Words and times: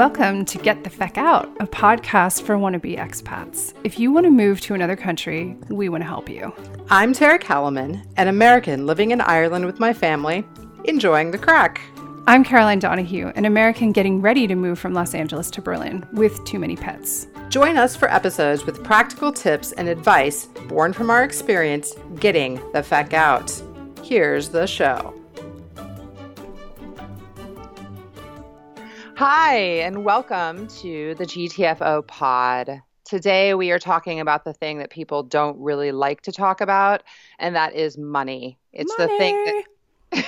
Welcome 0.00 0.46
to 0.46 0.56
Get 0.56 0.82
the 0.82 0.88
Feck 0.88 1.18
Out, 1.18 1.54
a 1.60 1.66
podcast 1.66 2.44
for 2.44 2.56
wannabe 2.56 2.96
expats. 2.96 3.74
If 3.84 3.98
you 3.98 4.10
want 4.10 4.24
to 4.24 4.30
move 4.30 4.58
to 4.62 4.72
another 4.72 4.96
country, 4.96 5.58
we 5.68 5.90
want 5.90 6.02
to 6.02 6.08
help 6.08 6.26
you. 6.26 6.54
I'm 6.88 7.12
Tara 7.12 7.38
Kellerman, 7.38 8.02
an 8.16 8.28
American 8.28 8.86
living 8.86 9.10
in 9.10 9.20
Ireland 9.20 9.66
with 9.66 9.78
my 9.78 9.92
family, 9.92 10.42
enjoying 10.86 11.32
the 11.32 11.36
crack. 11.36 11.82
I'm 12.26 12.44
Caroline 12.44 12.78
Donahue, 12.78 13.26
an 13.34 13.44
American 13.44 13.92
getting 13.92 14.22
ready 14.22 14.46
to 14.46 14.54
move 14.54 14.78
from 14.78 14.94
Los 14.94 15.14
Angeles 15.14 15.50
to 15.50 15.60
Berlin 15.60 16.06
with 16.14 16.42
too 16.46 16.58
many 16.58 16.76
pets. 16.76 17.26
Join 17.50 17.76
us 17.76 17.94
for 17.94 18.10
episodes 18.10 18.64
with 18.64 18.82
practical 18.82 19.30
tips 19.30 19.72
and 19.72 19.86
advice 19.86 20.46
born 20.66 20.94
from 20.94 21.10
our 21.10 21.24
experience 21.24 21.94
getting 22.20 22.58
the 22.72 22.82
feck 22.82 23.12
out. 23.12 23.52
Here's 24.02 24.48
the 24.48 24.66
show. 24.66 25.19
Hi, 29.22 29.56
and 29.82 30.02
welcome 30.02 30.66
to 30.78 31.14
the 31.16 31.26
GTFO 31.26 32.06
pod. 32.06 32.80
Today, 33.04 33.52
we 33.52 33.70
are 33.70 33.78
talking 33.78 34.18
about 34.18 34.46
the 34.46 34.54
thing 34.54 34.78
that 34.78 34.88
people 34.88 35.22
don't 35.24 35.58
really 35.60 35.92
like 35.92 36.22
to 36.22 36.32
talk 36.32 36.62
about, 36.62 37.02
and 37.38 37.54
that 37.54 37.74
is 37.74 37.98
money. 37.98 38.58
It's 38.72 38.90
money. 38.96 39.12
the 39.12 39.18
thing 39.18 40.24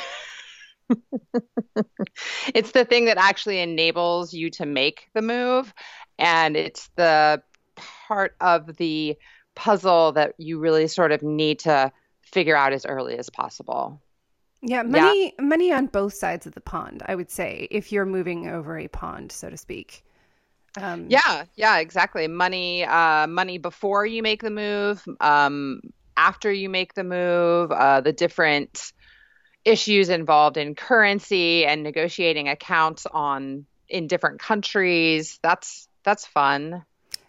that. 0.93 1.85
it's 2.55 2.73
the 2.73 2.85
thing 2.85 3.07
that 3.07 3.17
actually 3.17 3.61
enables 3.61 4.35
you 4.35 4.51
to 4.51 4.67
make 4.67 5.09
the 5.15 5.23
move, 5.23 5.73
and 6.19 6.55
it's 6.55 6.91
the 6.97 7.43
part 7.77 8.37
of 8.43 8.77
the 8.77 9.17
puzzle 9.55 10.13
that 10.13 10.35
you 10.37 10.59
really 10.59 10.87
sort 10.87 11.13
of 11.13 11.23
need 11.23 11.61
to 11.61 11.91
figure 12.21 12.57
out 12.57 12.75
as 12.75 12.85
early 12.85 13.17
as 13.17 13.31
possible. 13.31 14.03
Yeah, 14.63 14.83
money 14.83 15.35
yeah. 15.37 15.45
money 15.45 15.73
on 15.73 15.87
both 15.87 16.15
sides 16.15 16.47
of 16.47 16.55
the 16.55 16.61
pond, 16.61 17.03
I 17.07 17.17
would 17.17 17.31
say, 17.31 17.67
if 17.71 17.91
you're 17.91 18.07
moving 18.07 18.49
over 18.49 18.79
a 18.79 18.89
pond, 18.89 19.33
so 19.33 19.51
to 19.51 19.57
speak. 19.57 20.05
Um, 20.77 21.07
yeah, 21.09 21.45
yeah, 21.57 21.79
exactly. 21.79 22.29
Money, 22.29 22.85
uh, 22.85 23.27
money 23.27 23.59
before 23.59 24.07
you 24.07 24.23
make 24.23 24.43
the 24.43 24.51
move, 24.51 25.05
um, 25.21 25.81
after 26.17 26.51
you 26.51 26.69
make 26.69 26.95
the 26.95 27.05
move, 27.05 27.73
uh, 27.73 28.01
the 28.01 28.13
different 28.13 28.93
issues 29.65 30.09
involved 30.09 30.57
in 30.57 30.75
currency 30.75 31.67
and 31.67 31.83
negotiating 31.83 32.49
accounts 32.49 33.07
on 33.07 33.67
in 33.89 34.07
different 34.07 34.41
countries. 34.41 35.39
That's 35.43 35.89
that's 36.05 36.25
fun. 36.25 36.85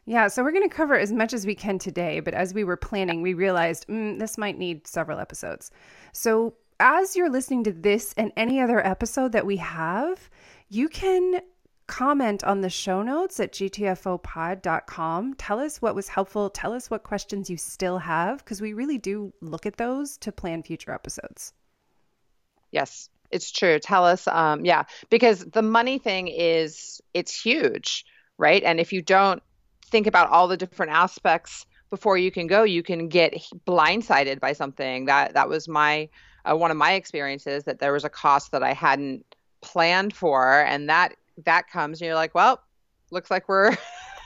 Yeah, 0.05 0.27
so 0.27 0.43
we're 0.43 0.51
going 0.51 0.67
to 0.67 0.75
cover 0.75 0.95
as 0.95 1.13
much 1.13 1.31
as 1.31 1.45
we 1.45 1.55
can 1.55 1.79
today, 1.79 2.19
but 2.19 2.33
as 2.33 2.53
we 2.53 2.65
were 2.65 2.75
planning, 2.75 3.21
we 3.21 3.33
realized 3.33 3.87
mm, 3.87 4.19
this 4.19 4.37
might 4.37 4.57
need 4.57 4.85
several 4.85 5.19
episodes. 5.19 5.71
So 6.11 6.55
as 6.83 7.15
you're 7.15 7.29
listening 7.29 7.63
to 7.63 7.71
this 7.71 8.13
and 8.17 8.33
any 8.35 8.59
other 8.59 8.85
episode 8.85 9.31
that 9.31 9.45
we 9.45 9.55
have, 9.55 10.29
you 10.67 10.89
can 10.89 11.39
comment 11.87 12.43
on 12.43 12.59
the 12.59 12.69
show 12.69 13.01
notes 13.01 13.39
at 13.39 13.53
gtfopod.com. 13.53 15.33
Tell 15.35 15.59
us 15.59 15.81
what 15.81 15.95
was 15.95 16.09
helpful. 16.09 16.49
Tell 16.49 16.73
us 16.73 16.91
what 16.91 17.03
questions 17.03 17.49
you 17.49 17.55
still 17.55 17.99
have 17.99 18.39
because 18.39 18.61
we 18.61 18.73
really 18.73 18.97
do 18.97 19.33
look 19.39 19.65
at 19.65 19.77
those 19.77 20.17
to 20.17 20.33
plan 20.33 20.61
future 20.61 20.91
episodes. 20.91 21.53
Yes, 22.71 23.09
it's 23.31 23.49
true. 23.51 23.79
Tell 23.79 24.05
us, 24.05 24.27
um, 24.27 24.65
yeah, 24.65 24.83
because 25.09 25.39
the 25.39 25.61
money 25.61 25.99
thing 25.99 26.27
is 26.27 26.99
it's 27.13 27.39
huge, 27.39 28.05
right? 28.37 28.61
And 28.61 28.81
if 28.81 28.91
you 28.91 29.01
don't 29.01 29.41
think 29.85 30.05
about 30.05 30.29
all 30.29 30.49
the 30.49 30.57
different 30.57 30.91
aspects 30.91 31.65
before 31.89 32.17
you 32.17 32.29
can 32.29 32.47
go, 32.47 32.63
you 32.63 32.83
can 32.83 33.07
get 33.07 33.35
blindsided 33.65 34.41
by 34.41 34.51
something. 34.51 35.05
That 35.05 35.35
that 35.35 35.47
was 35.47 35.69
my 35.69 36.09
uh, 36.49 36.55
one 36.55 36.71
of 36.71 36.77
my 36.77 36.93
experiences 36.93 37.63
that 37.65 37.79
there 37.79 37.93
was 37.93 38.03
a 38.03 38.09
cost 38.09 38.51
that 38.51 38.63
I 38.63 38.73
hadn't 38.73 39.25
planned 39.61 40.15
for, 40.15 40.61
and 40.61 40.89
that 40.89 41.15
that 41.45 41.69
comes, 41.69 42.01
and 42.01 42.07
you're 42.07 42.15
like, 42.15 42.35
well, 42.35 42.61
looks 43.11 43.31
like 43.31 43.47
we're 43.47 43.75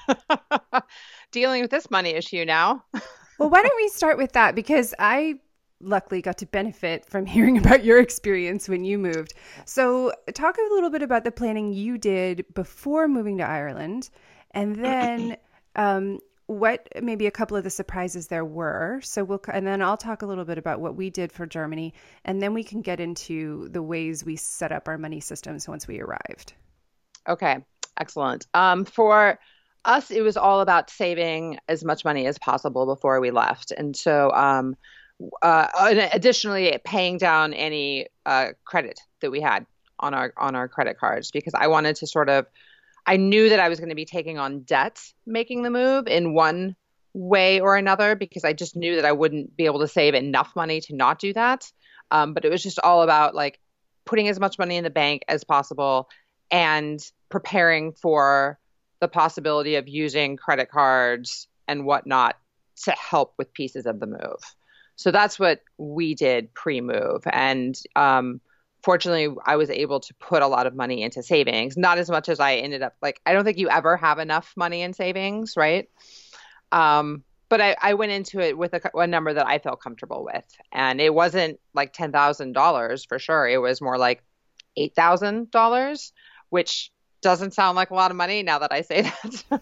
dealing 1.31 1.61
with 1.61 1.71
this 1.71 1.89
money 1.91 2.11
issue 2.11 2.45
now. 2.45 2.83
well, 3.39 3.49
why 3.49 3.61
don't 3.61 3.75
we 3.75 3.89
start 3.89 4.17
with 4.17 4.33
that? 4.33 4.55
Because 4.55 4.93
I 4.99 5.39
luckily 5.79 6.21
got 6.21 6.39
to 6.39 6.45
benefit 6.47 7.05
from 7.05 7.25
hearing 7.27 7.57
about 7.57 7.83
your 7.83 7.99
experience 7.99 8.67
when 8.67 8.83
you 8.83 8.97
moved. 8.97 9.33
So, 9.65 10.11
talk 10.33 10.57
a 10.57 10.73
little 10.73 10.89
bit 10.89 11.03
about 11.03 11.23
the 11.23 11.31
planning 11.31 11.73
you 11.73 11.97
did 11.97 12.45
before 12.53 13.07
moving 13.07 13.37
to 13.37 13.43
Ireland, 13.43 14.09
and 14.51 14.83
then 14.83 15.37
um, 15.75 16.19
what 16.47 16.87
maybe 17.01 17.27
a 17.27 17.31
couple 17.31 17.57
of 17.57 17.63
the 17.63 17.69
surprises 17.69 18.27
there 18.27 18.45
were. 18.45 19.01
So 19.03 19.23
we'll 19.23 19.41
and 19.51 19.67
then 19.67 19.81
I'll 19.81 19.97
talk 19.97 20.21
a 20.21 20.25
little 20.25 20.45
bit 20.45 20.57
about 20.57 20.79
what 20.79 20.95
we 20.95 21.09
did 21.09 21.31
for 21.31 21.45
Germany 21.45 21.93
and 22.23 22.41
then 22.41 22.53
we 22.53 22.63
can 22.63 22.81
get 22.81 22.99
into 22.99 23.67
the 23.69 23.83
ways 23.83 24.23
we 24.23 24.37
set 24.37 24.71
up 24.71 24.87
our 24.87 24.97
money 24.97 25.19
systems 25.19 25.67
once 25.67 25.87
we 25.87 25.99
arrived. 25.99 26.53
Okay. 27.27 27.57
Excellent. 27.99 28.47
Um, 28.53 28.85
for 28.85 29.39
us 29.83 30.09
it 30.09 30.21
was 30.21 30.37
all 30.37 30.61
about 30.61 30.89
saving 30.89 31.59
as 31.67 31.83
much 31.83 32.05
money 32.05 32.25
as 32.27 32.39
possible 32.39 32.85
before 32.85 33.19
we 33.19 33.31
left. 33.31 33.71
And 33.71 33.95
so 33.95 34.31
um, 34.31 34.77
uh, 35.41 35.67
additionally 36.13 36.79
paying 36.85 37.17
down 37.17 37.53
any 37.53 38.07
uh, 38.25 38.49
credit 38.63 39.01
that 39.21 39.31
we 39.31 39.41
had 39.41 39.65
on 39.99 40.13
our 40.13 40.33
on 40.37 40.55
our 40.55 40.67
credit 40.67 40.97
cards 40.99 41.31
because 41.31 41.53
I 41.55 41.67
wanted 41.67 41.97
to 41.97 42.07
sort 42.07 42.29
of 42.29 42.45
I 43.07 43.17
knew 43.17 43.49
that 43.49 43.59
I 43.59 43.69
was 43.69 43.79
going 43.79 43.89
to 43.89 43.95
be 43.95 44.05
taking 44.05 44.37
on 44.37 44.61
debt 44.61 45.01
making 45.25 45.63
the 45.63 45.71
move 45.71 46.07
in 46.07 46.33
one 46.33 46.75
way 47.13 47.59
or 47.59 47.77
another 47.77 48.15
because 48.15 48.43
I 48.43 48.53
just 48.53 48.75
knew 48.75 48.97
that 48.97 49.05
I 49.05 49.13
wouldn't 49.13 49.55
be 49.55 49.65
able 49.65 49.79
to 49.79 49.87
save 49.87 50.13
enough 50.13 50.55
money 50.55 50.81
to 50.81 50.95
not 50.95 51.17
do 51.17 51.33
that. 51.33 51.71
Um, 52.11 52.33
but 52.33 52.45
it 52.45 52.51
was 52.51 52.61
just 52.61 52.79
all 52.83 53.01
about 53.01 53.33
like 53.33 53.59
putting 54.05 54.27
as 54.27 54.39
much 54.39 54.59
money 54.59 54.75
in 54.75 54.83
the 54.83 54.89
bank 54.89 55.23
as 55.27 55.43
possible 55.43 56.09
and 56.51 56.99
preparing 57.29 57.93
for 57.93 58.59
the 58.99 59.07
possibility 59.07 59.75
of 59.75 59.87
using 59.87 60.37
credit 60.37 60.69
cards 60.69 61.47
and 61.67 61.85
whatnot 61.85 62.37
to 62.83 62.91
help 62.91 63.33
with 63.37 63.53
pieces 63.53 63.85
of 63.85 63.99
the 63.99 64.07
move. 64.07 64.39
So 64.95 65.11
that's 65.11 65.39
what 65.39 65.61
we 65.77 66.15
did 66.15 66.53
pre 66.53 66.81
move. 66.81 67.23
And 67.31 67.79
um, 67.95 68.41
fortunately 68.87 69.35
I 69.45 69.57
was 69.57 69.69
able 69.69 69.99
to 69.99 70.13
put 70.13 70.41
a 70.41 70.47
lot 70.47 70.65
of 70.65 70.73
money 70.73 71.01
into 71.01 71.21
savings, 71.21 71.75
not 71.75 71.97
as 71.97 72.09
much 72.09 72.29
as 72.29 72.39
I 72.39 72.55
ended 72.55 72.81
up 72.81 72.95
like 73.01 73.19
I 73.25 73.33
don't 73.33 73.43
think 73.43 73.57
you 73.57 73.69
ever 73.69 73.97
have 73.97 74.17
enough 74.17 74.53
money 74.55 74.81
in 74.81 74.93
savings, 74.93 75.55
right? 75.57 75.89
Um, 76.71 77.25
but 77.49 77.59
I, 77.59 77.75
I 77.81 77.95
went 77.95 78.13
into 78.13 78.39
it 78.39 78.57
with 78.57 78.73
a, 78.73 78.97
a, 78.97 79.05
number 79.05 79.33
that 79.33 79.45
I 79.45 79.59
felt 79.59 79.81
comfortable 79.81 80.23
with, 80.23 80.45
and 80.71 81.01
it 81.01 81.13
wasn't 81.13 81.59
like 81.73 81.91
ten 81.91 82.13
thousand 82.13 82.53
dollars 82.53 83.03
for 83.03 83.19
sure. 83.19 83.45
It 83.45 83.57
was 83.57 83.81
more 83.81 83.97
like 83.97 84.23
eight 84.77 84.95
thousand 84.95 85.51
dollars, 85.51 86.13
which 86.47 86.89
doesn't 87.21 87.53
sound 87.53 87.75
like 87.75 87.89
a 87.89 87.95
lot 87.95 88.11
of 88.11 88.15
money 88.15 88.41
now 88.41 88.59
that 88.59 88.71
I 88.71 88.83
say 88.83 89.01
that. 89.49 89.59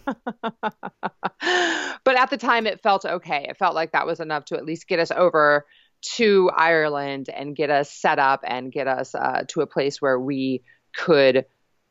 but 2.04 2.16
at 2.16 2.30
the 2.30 2.38
time, 2.38 2.68
it 2.68 2.84
felt 2.84 3.06
okay. 3.06 3.48
It 3.50 3.58
felt 3.58 3.74
like 3.74 3.94
that 3.94 4.06
was 4.06 4.20
enough 4.20 4.46
to 4.46 4.56
at 4.56 4.66
least 4.66 4.88
get 4.88 5.00
us 5.00 5.10
over 5.10 5.66
to 6.02 6.52
Ireland 6.56 7.30
and 7.30 7.56
get 7.56 7.70
us 7.70 7.92
set 7.92 8.20
up 8.20 8.42
and 8.46 8.72
get 8.72 8.88
us 8.88 9.16
uh, 9.16 9.44
to 9.50 9.62
a 9.62 9.68
place 9.68 10.02
where 10.02 10.20
we 10.20 10.64
could 10.94 11.46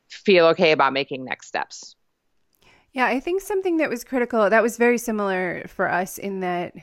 feel 0.09 0.47
okay 0.47 0.72
about 0.72 0.92
making 0.92 1.25
next 1.25 1.48
steps. 1.48 1.97
Yeah, 2.92 3.06
I 3.06 3.19
think 3.19 3.41
something 3.41 3.78
that 3.78 3.91
was 3.91 4.04
critical, 4.04 4.48
that 4.48 4.62
was 4.62 4.76
very 4.76 4.98
similar 4.98 5.65
for 5.66 5.91
us 5.91 6.16
in 6.16 6.41
that 6.41 6.75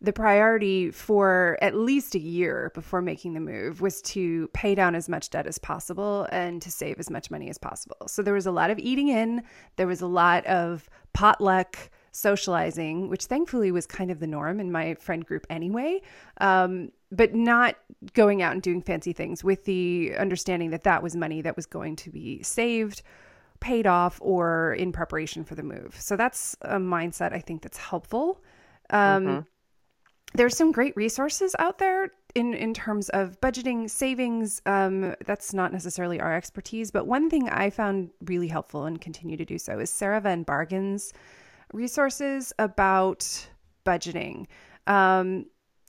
the 0.00 0.12
priority 0.12 0.90
for 0.90 1.58
at 1.60 1.76
least 1.76 2.14
a 2.14 2.18
year 2.18 2.72
before 2.74 3.02
making 3.02 3.34
the 3.34 3.40
move 3.40 3.80
was 3.82 4.00
to 4.00 4.48
pay 4.54 4.74
down 4.74 4.94
as 4.94 5.08
much 5.08 5.28
debt 5.28 5.46
as 5.46 5.58
possible 5.58 6.26
and 6.32 6.62
to 6.62 6.70
save 6.70 6.98
as 6.98 7.10
much 7.10 7.30
money 7.30 7.50
as 7.50 7.58
possible. 7.58 8.08
So 8.08 8.22
there 8.22 8.34
was 8.34 8.46
a 8.46 8.50
lot 8.50 8.70
of 8.70 8.78
eating 8.78 9.08
in, 9.08 9.42
there 9.76 9.86
was 9.86 10.00
a 10.00 10.06
lot 10.06 10.44
of 10.46 10.88
potluck 11.12 11.76
socializing, 12.12 13.08
which 13.08 13.26
thankfully 13.26 13.70
was 13.70 13.86
kind 13.86 14.10
of 14.10 14.20
the 14.20 14.26
norm 14.26 14.60
in 14.60 14.72
my 14.72 14.94
friend 14.94 15.24
group 15.24 15.46
anyway, 15.48 16.00
um, 16.40 16.90
but 17.12 17.34
not 17.34 17.76
going 18.14 18.42
out 18.42 18.52
and 18.52 18.62
doing 18.62 18.82
fancy 18.82 19.12
things 19.12 19.44
with 19.44 19.64
the 19.64 20.14
understanding 20.18 20.70
that 20.70 20.84
that 20.84 21.02
was 21.02 21.14
money 21.14 21.42
that 21.42 21.56
was 21.56 21.66
going 21.66 21.96
to 21.96 22.10
be 22.10 22.42
saved, 22.42 23.02
paid 23.60 23.86
off, 23.86 24.18
or 24.22 24.74
in 24.74 24.92
preparation 24.92 25.44
for 25.44 25.54
the 25.54 25.62
move. 25.62 25.96
So 25.98 26.16
that's 26.16 26.56
a 26.62 26.78
mindset 26.78 27.32
I 27.32 27.40
think 27.40 27.62
that's 27.62 27.78
helpful. 27.78 28.42
Um, 28.90 29.24
mm-hmm. 29.24 29.40
There's 30.34 30.56
some 30.56 30.70
great 30.70 30.96
resources 30.96 31.56
out 31.58 31.78
there 31.78 32.12
in 32.36 32.54
in 32.54 32.72
terms 32.72 33.08
of 33.08 33.40
budgeting, 33.40 33.90
savings. 33.90 34.62
Um, 34.66 35.14
that's 35.26 35.52
not 35.52 35.72
necessarily 35.72 36.20
our 36.20 36.36
expertise, 36.36 36.92
but 36.92 37.06
one 37.06 37.28
thing 37.28 37.48
I 37.48 37.70
found 37.70 38.10
really 38.24 38.48
helpful 38.48 38.84
and 38.84 39.00
continue 39.00 39.36
to 39.36 39.44
do 39.44 39.58
so 39.58 39.80
is 39.80 39.90
Sarah 39.90 40.20
Von 40.20 40.44
Bargen's 40.44 41.12
resources 41.72 42.52
about 42.58 43.48
budgeting. 43.84 44.46
Um, 44.86 45.46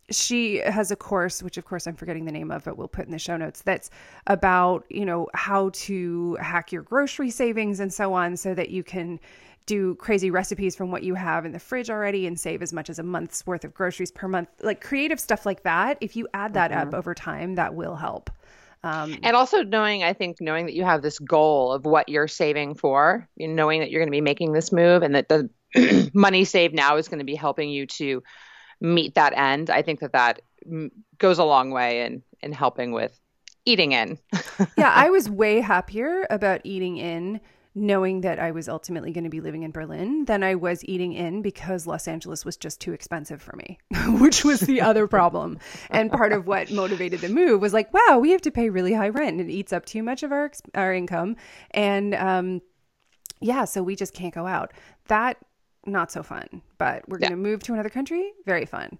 she 0.09 0.57
has 0.57 0.91
a 0.91 0.95
course, 0.95 1.41
which 1.41 1.57
of 1.57 1.65
course 1.65 1.87
I'm 1.87 1.95
forgetting 1.95 2.25
the 2.25 2.31
name 2.31 2.51
of, 2.51 2.63
but 2.63 2.77
we'll 2.77 2.87
put 2.87 3.05
in 3.05 3.11
the 3.11 3.19
show 3.19 3.37
notes, 3.37 3.61
that's 3.61 3.89
about, 4.27 4.85
you 4.89 5.05
know, 5.05 5.27
how 5.33 5.69
to 5.73 6.37
hack 6.41 6.71
your 6.71 6.81
grocery 6.81 7.29
savings 7.29 7.79
and 7.79 7.93
so 7.93 8.13
on 8.13 8.35
so 8.35 8.53
that 8.53 8.69
you 8.69 8.83
can 8.83 9.19
do 9.67 9.95
crazy 9.95 10.31
recipes 10.31 10.75
from 10.75 10.91
what 10.91 11.03
you 11.03 11.15
have 11.15 11.45
in 11.45 11.51
the 11.51 11.59
fridge 11.59 11.89
already 11.89 12.27
and 12.27 12.39
save 12.39 12.61
as 12.61 12.73
much 12.73 12.89
as 12.89 12.99
a 12.99 13.03
month's 13.03 13.45
worth 13.45 13.63
of 13.63 13.73
groceries 13.73 14.11
per 14.11 14.27
month. 14.27 14.49
Like 14.61 14.81
creative 14.81 15.19
stuff 15.19 15.45
like 15.45 15.63
that, 15.63 15.97
if 16.01 16.15
you 16.15 16.27
add 16.33 16.55
that 16.55 16.71
mm-hmm. 16.71 16.89
up 16.89 16.93
over 16.93 17.13
time, 17.13 17.55
that 17.55 17.73
will 17.73 17.95
help. 17.95 18.29
Um, 18.83 19.19
and 19.21 19.35
also 19.35 19.63
knowing, 19.63 20.03
I 20.03 20.13
think, 20.13 20.37
knowing 20.41 20.65
that 20.65 20.73
you 20.73 20.83
have 20.83 21.03
this 21.03 21.19
goal 21.19 21.71
of 21.71 21.85
what 21.85 22.09
you're 22.09 22.27
saving 22.27 22.73
for, 22.75 23.29
you 23.35 23.47
know, 23.47 23.53
knowing 23.53 23.79
that 23.79 23.91
you're 23.91 24.01
going 24.01 24.07
to 24.07 24.11
be 24.11 24.21
making 24.21 24.53
this 24.53 24.71
move 24.71 25.03
and 25.03 25.13
that 25.13 25.29
the 25.29 25.49
money 26.13 26.45
saved 26.45 26.73
now 26.73 26.97
is 26.97 27.07
going 27.07 27.19
to 27.19 27.25
be 27.25 27.35
helping 27.35 27.69
you 27.69 27.85
to 27.87 28.23
meet 28.79 29.15
that 29.15 29.33
end. 29.37 29.69
I 29.69 29.81
think 29.81 29.99
that 29.99 30.13
that 30.13 30.39
goes 31.17 31.39
a 31.39 31.43
long 31.43 31.71
way 31.71 32.05
in 32.05 32.23
in 32.41 32.51
helping 32.51 32.91
with 32.91 33.19
eating 33.65 33.91
in. 33.91 34.17
yeah, 34.77 34.91
I 34.93 35.09
was 35.09 35.29
way 35.29 35.61
happier 35.61 36.25
about 36.29 36.61
eating 36.63 36.97
in 36.97 37.39
knowing 37.73 38.21
that 38.21 38.37
I 38.37 38.51
was 38.51 38.67
ultimately 38.67 39.13
going 39.13 39.23
to 39.23 39.29
be 39.29 39.39
living 39.39 39.63
in 39.63 39.71
Berlin 39.71 40.25
than 40.25 40.43
I 40.43 40.55
was 40.55 40.83
eating 40.83 41.13
in 41.13 41.41
because 41.41 41.87
Los 41.87 42.05
Angeles 42.07 42.43
was 42.43 42.57
just 42.57 42.81
too 42.81 42.91
expensive 42.91 43.41
for 43.41 43.55
me, 43.55 43.79
which 44.19 44.43
was 44.43 44.59
the 44.61 44.81
other 44.81 45.07
problem. 45.07 45.57
And 45.89 46.11
part 46.11 46.33
of 46.33 46.47
what 46.47 46.69
motivated 46.69 47.21
the 47.21 47.29
move 47.29 47.61
was 47.61 47.71
like, 47.71 47.93
wow, 47.93 48.19
we 48.19 48.31
have 48.31 48.41
to 48.41 48.51
pay 48.51 48.69
really 48.69 48.93
high 48.93 49.09
rent 49.09 49.39
and 49.39 49.49
it 49.49 49.53
eats 49.53 49.71
up 49.71 49.85
too 49.85 50.03
much 50.03 50.23
of 50.23 50.31
our 50.31 50.51
our 50.75 50.93
income. 50.93 51.37
And 51.71 52.13
um, 52.15 52.61
yeah, 53.39 53.63
so 53.65 53.81
we 53.83 53.95
just 53.95 54.13
can't 54.13 54.33
go 54.33 54.47
out. 54.47 54.73
That 55.07 55.37
not 55.85 56.11
so 56.11 56.23
fun, 56.23 56.61
but 56.77 57.07
we're 57.07 57.17
going 57.17 57.31
to 57.31 57.37
move 57.37 57.63
to 57.63 57.73
another 57.73 57.89
country. 57.89 58.31
Very 58.45 58.65
fun. 58.65 58.99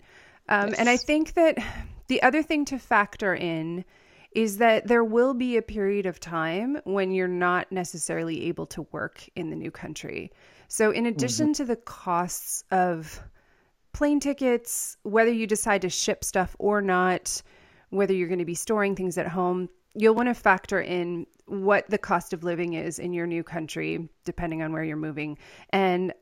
Um, 0.50 0.70
yes. 0.70 0.80
And 0.80 0.90
I 0.90 0.98
think 0.98 1.34
that 1.34 1.58
the 2.08 2.22
other 2.24 2.44
thing 2.44 2.66
to 2.66 2.80
factor 2.80 3.34
in 3.34 3.86
is 4.34 4.58
that 4.58 4.88
there 4.88 5.04
will 5.04 5.34
be 5.34 5.58
a 5.58 5.62
period 5.62 6.06
of 6.06 6.20
time 6.20 6.80
when 6.86 7.12
you're 7.12 7.28
not 7.28 7.72
necessarily 7.72 8.48
able 8.48 8.66
to 8.66 8.84
work 8.92 9.28
in 9.36 9.50
the 9.50 9.56
new 9.56 9.72
country. 9.72 10.32
So, 10.68 10.92
in 10.92 11.06
addition 11.06 11.48
mm-hmm. 11.48 11.64
to 11.64 11.66
the 11.66 11.76
costs 11.76 12.64
of 12.72 13.22
plane 13.92 14.22
tickets, 14.22 14.98
whether 15.04 15.32
you 15.32 15.48
decide 15.48 15.82
to 15.82 15.90
ship 15.90 16.24
stuff 16.24 16.56
or 16.60 16.82
not, 16.82 17.42
whether 17.90 18.14
you're 18.14 18.30
going 18.30 18.40
to 18.40 18.46
be 18.46 18.56
storing 18.56 18.96
things 18.96 19.18
at 19.18 19.28
home, 19.28 19.70
you'll 19.94 20.16
want 20.16 20.30
to 20.30 20.34
factor 20.34 20.80
in 20.80 21.28
what 21.46 21.90
the 21.90 21.98
cost 21.98 22.32
of 22.32 22.46
living 22.46 22.74
is 22.74 23.00
in 23.00 23.12
your 23.12 23.28
new 23.28 23.44
country, 23.44 24.08
depending 24.24 24.62
on 24.62 24.72
where 24.72 24.84
you're 24.84 24.96
moving, 24.96 25.38
and 25.72 26.14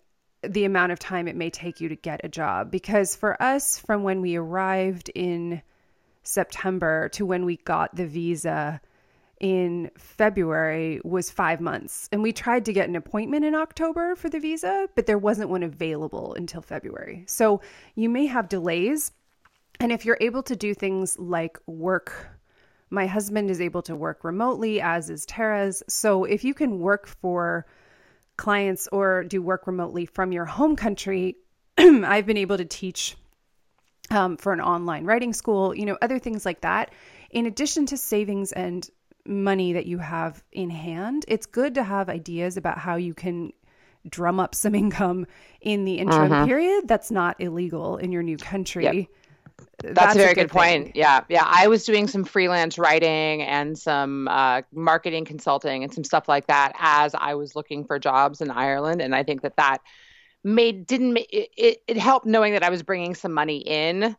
the 0.42 0.66
amount 0.66 0.92
of 0.92 1.00
time 1.00 1.28
it 1.28 1.36
may 1.36 1.50
take 1.50 1.82
you 1.82 1.90
to 1.90 1.96
get 1.96 2.22
a 2.24 2.30
job. 2.30 2.72
Because 2.72 3.16
for 3.16 3.42
us, 3.42 3.78
from 3.78 4.04
when 4.04 4.22
we 4.22 4.36
arrived 4.36 5.10
in 5.16 5.62
September 6.24 7.10
to 7.10 7.26
when 7.26 7.46
we 7.46 7.58
got 7.58 7.96
the 7.96 8.06
visa 8.06 8.82
in 9.40 9.90
February 9.98 11.00
was 11.04 11.32
five 11.32 11.62
months. 11.62 12.10
And 12.12 12.22
we 12.22 12.34
tried 12.34 12.66
to 12.66 12.74
get 12.74 12.90
an 12.90 12.96
appointment 12.96 13.46
in 13.46 13.56
October 13.56 14.16
for 14.16 14.30
the 14.30 14.40
visa, 14.40 14.88
but 14.96 15.06
there 15.06 15.18
wasn't 15.18 15.50
one 15.50 15.64
available 15.64 16.34
until 16.34 16.62
February. 16.62 17.24
So 17.28 17.62
you 17.96 18.10
may 18.10 18.26
have 18.26 18.50
delays. 18.50 19.12
And 19.80 19.92
if 19.92 20.06
you're 20.06 20.18
able 20.20 20.44
to 20.44 20.56
do 20.56 20.74
things 20.74 21.18
like 21.18 21.58
work, 21.68 22.28
my 22.90 23.08
husband 23.08 23.50
is 23.50 23.62
able 23.62 23.82
to 23.84 23.96
work 23.96 24.24
remotely, 24.24 24.82
as 24.82 25.10
is 25.10 25.26
Tara's. 25.26 25.84
So 25.88 26.26
if 26.26 26.44
you 26.44 26.54
can 26.54 26.80
work 26.80 27.08
for 27.08 27.66
clients 28.40 28.88
or 28.92 29.24
do 29.24 29.42
work 29.42 29.68
remotely 29.68 30.06
from 30.06 30.32
your 30.32 30.46
home 30.46 30.76
country, 30.76 31.36
I've 31.78 32.26
been 32.26 32.38
able 32.38 32.58
to 32.58 32.66
teach 32.66 33.16
um, 34.10 34.38
for 34.38 34.54
an 34.54 34.62
online 34.62 35.06
writing 35.06 35.34
school, 35.34 35.76
you 35.76 35.86
know, 35.86 35.98
other 36.02 36.18
things 36.18 36.46
like 36.46 36.62
that. 36.62 36.92
In 37.30 37.46
addition 37.46 37.86
to 37.88 37.98
savings 37.98 38.52
and 38.54 38.90
money 39.26 39.74
that 39.74 39.86
you 39.86 40.00
have 40.00 40.44
in 40.52 40.70
hand, 40.70 41.26
it's 41.28 41.46
good 41.46 41.76
to 41.76 41.84
have 41.84 42.10
ideas 42.10 42.58
about 42.58 42.80
how 42.80 42.96
you 42.96 43.14
can 43.14 43.52
drum 44.10 44.40
up 44.40 44.56
some 44.56 44.74
income 44.84 45.28
in 45.62 45.86
the 45.86 45.96
interim 45.96 46.32
uh-huh. 46.32 46.46
period 46.46 46.88
that's 46.88 47.12
not 47.12 47.40
illegal 47.40 47.98
in 47.98 48.12
your 48.12 48.24
new 48.24 48.38
country. 48.38 48.86
Yep. 48.86 49.08
That's, 49.84 49.96
that's, 49.96 50.16
a 50.16 50.18
very 50.18 50.32
a 50.32 50.36
good, 50.36 50.42
good 50.44 50.52
point. 50.52 50.96
Yeah. 50.96 51.22
Yeah. 51.30 51.44
I 51.46 51.68
was 51.68 51.86
doing 51.86 52.08
some 52.08 52.24
freelance 52.24 52.78
writing 52.78 53.42
and 53.44 53.78
some 53.78 54.28
uh, 54.28 54.62
marketing 54.74 55.26
consulting 55.26 55.84
and 55.84 55.94
some 55.94 56.04
stuff 56.04 56.28
like 56.28 56.48
that 56.48 56.74
as 56.80 57.16
I 57.16 57.36
was 57.36 57.56
looking 57.56 57.86
for 57.86 58.00
jobs 58.00 58.42
in 58.42 58.52
Ireland. 58.52 59.02
And 59.02 59.16
I 59.16 59.24
think 59.24 59.42
that 59.42 59.56
that 59.58 59.80
made 60.44 60.88
didn't 60.88 61.18
it, 61.18 61.50
it, 61.58 61.84
it 61.88 61.98
helped 61.98 62.26
knowing 62.26 62.54
that 62.54 62.64
I 62.64 62.70
was 62.70 62.84
bringing 62.84 63.16
some 63.16 63.34
money 63.34 63.58
in, 63.58 64.16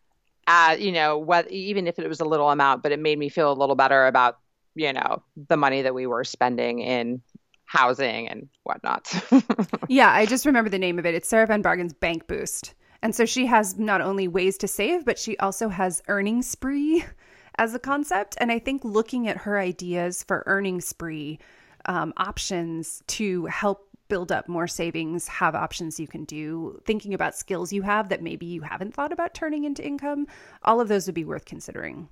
uh, 0.47 0.77
you 0.79 0.93
know, 0.93 1.19
what 1.19 1.51
even 1.51 1.87
if 1.87 1.99
it 1.99 2.09
was 2.09 2.21
a 2.21 2.25
little 2.25 2.51
amount, 2.51 2.83
but 2.83 2.93
it 2.93 2.99
made 2.99 3.19
me 3.19 3.29
feel 3.29 3.53
a 3.53 3.55
little 3.55 3.77
better 3.77 4.07
about 4.07 4.39
you 4.75 4.93
know 4.93 5.23
the 5.49 5.57
money 5.57 5.83
that 5.83 5.95
we 5.95 6.07
were 6.07 6.25
spending 6.25 6.81
in 6.81 7.23
housing 7.65 8.29
and 8.29 8.49
whatnot. 8.65 9.13
yeah, 9.89 10.11
I 10.11 10.27
just 10.27 10.45
remember 10.45 10.71
the 10.71 10.79
name 10.79 10.99
of 10.99 11.07
it. 11.07 11.15
It's 11.15 11.29
Sarah 11.29 11.47
Von 11.47 11.63
Bargen's 11.63 11.93
Bank 11.93 12.27
Boost. 12.27 12.75
And 13.03 13.15
so 13.15 13.25
she 13.25 13.47
has 13.47 13.79
not 13.79 14.01
only 14.01 14.29
ways 14.29 14.59
to 14.59 14.69
save, 14.69 15.05
but 15.05 15.19
she 15.19 15.37
also 15.39 15.69
has 15.69 16.03
earning 16.09 16.43
spree 16.43 17.05
as 17.59 17.75
a 17.75 17.79
concept. 17.79 18.37
And 18.39 18.53
I 18.53 18.59
think 18.59 18.85
looking 18.85 19.29
at 19.29 19.39
her 19.39 19.59
ideas 19.59 20.23
for 20.23 20.43
earning 20.47 20.81
spree 20.81 21.39
um, 21.87 22.13
options 22.17 23.03
to 23.09 23.47
help 23.47 23.89
build 24.09 24.33
up 24.33 24.49
more 24.49 24.67
savings, 24.67 25.29
have 25.29 25.55
options 25.55 25.99
you 25.99 26.07
can 26.07 26.25
do, 26.25 26.79
thinking 26.85 27.15
about 27.15 27.35
skills 27.35 27.73
you 27.73 27.81
have 27.83 28.09
that 28.11 28.23
maybe 28.23 28.45
you 28.45 28.61
haven't 28.61 28.93
thought 28.93 29.13
about 29.13 29.35
turning 29.35 29.65
into 29.65 29.87
income, 29.87 30.27
all 30.65 30.81
of 30.81 30.89
those 30.89 31.07
would 31.07 31.15
be 31.15 31.25
worth 31.25 31.45
considering. 31.45 32.09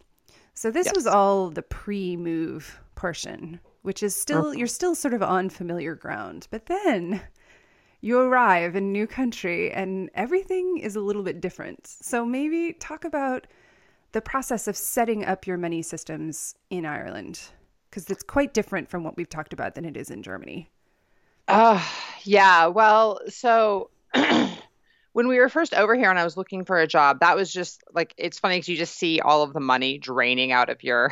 So 0.55 0.71
this 0.71 0.87
yes. 0.87 0.95
was 0.95 1.07
all 1.07 1.51
the 1.51 1.63
pre-move 1.63 2.81
portion, 2.95 3.61
which 3.83 4.03
is 4.03 4.17
still 4.17 4.55
you're 4.55 4.67
still 4.67 4.95
sort 4.95 5.15
of 5.15 5.23
on 5.23 5.51
familiar 5.51 5.95
ground. 5.95 6.49
But 6.51 6.67
then 6.67 7.21
you 8.01 8.19
arrive 8.21 8.77
in 8.77 8.85
a 8.85 8.87
new 8.87 9.07
country 9.07 9.73
and 9.73 10.11
everything 10.15 10.79
is 10.79 10.97
a 10.97 11.01
little 11.01 11.23
bit 11.23 11.41
different. 11.41 11.87
So 11.87 12.25
maybe 12.25 12.75
talk 12.75 13.05
about 13.05 13.47
the 14.13 14.21
process 14.21 14.69
of 14.69 14.77
setting 14.77 15.25
up 15.25 15.47
your 15.47 15.57
money 15.57 15.83
systems 15.83 16.55
in 16.71 16.87
Ireland 16.87 17.41
because 17.91 18.09
it's 18.11 18.23
quite 18.23 18.55
different 18.55 18.89
from 18.89 19.03
what 19.03 19.17
we've 19.17 19.29
talked 19.29 19.53
about 19.53 19.75
than 19.75 19.85
it 19.85 19.97
is 19.97 20.11
in 20.11 20.23
Germany. 20.23 20.71
Uh, 21.49 21.83
yeah. 22.23 22.67
Well, 22.67 23.21
so 23.29 23.91
when 25.19 25.27
we 25.27 25.41
were 25.41 25.49
first 25.49 25.75
over 25.75 25.97
here 25.97 26.11
and 26.11 26.19
I 26.19 26.23
was 26.23 26.37
looking 26.37 26.65
for 26.65 26.79
a 26.79 26.87
job, 26.87 27.19
that 27.19 27.35
was 27.35 27.53
just 27.53 27.83
like, 27.93 28.15
it's 28.17 28.39
funny 28.39 28.59
because 28.59 28.69
you 28.69 28.77
just 28.77 28.95
see 28.95 29.19
all 29.19 29.43
of 29.43 29.53
the 29.53 29.59
money 29.59 29.99
draining 29.99 30.53
out 30.53 30.69
of 30.69 30.85
your 30.85 31.07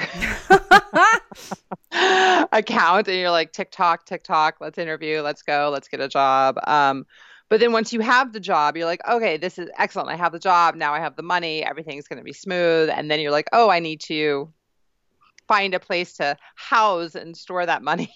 account 1.91 3.09
and 3.09 3.19
you're 3.19 3.33
like, 3.33 3.53
TikTok, 3.53 4.07
TikTok, 4.07 4.59
let's 4.61 4.79
interview, 4.79 5.23
let's 5.23 5.43
go, 5.43 5.71
let's 5.73 5.89
get 5.89 5.99
a 5.99 6.07
job. 6.07 6.57
Um, 6.69 7.05
but 7.49 7.59
then 7.59 7.73
once 7.73 7.93
you 7.93 7.99
have 7.99 8.33
the 8.33 8.39
job, 8.39 8.77
you're 8.77 8.87
like, 8.87 9.01
okay, 9.09 9.39
this 9.39 9.59
is 9.59 9.69
excellent. 9.77 10.09
I 10.11 10.15
have 10.15 10.31
the 10.31 10.39
job. 10.39 10.77
Now 10.77 10.95
I 10.95 11.01
have 11.01 11.17
the 11.17 11.25
money. 11.25 11.65
Everything's 11.65 12.07
going 12.07 12.19
to 12.19 12.25
be 12.25 12.33
smooth. 12.33 12.91
And 12.91 13.11
then 13.11 13.19
you're 13.19 13.33
like, 13.33 13.49
oh, 13.53 13.71
I 13.71 13.81
need 13.81 14.03
to 14.03 14.53
find 15.49 15.75
a 15.75 15.81
place 15.81 16.13
to 16.19 16.37
house 16.55 17.17
and 17.17 17.37
store 17.37 17.67
that 17.67 17.83
money. 17.83 18.15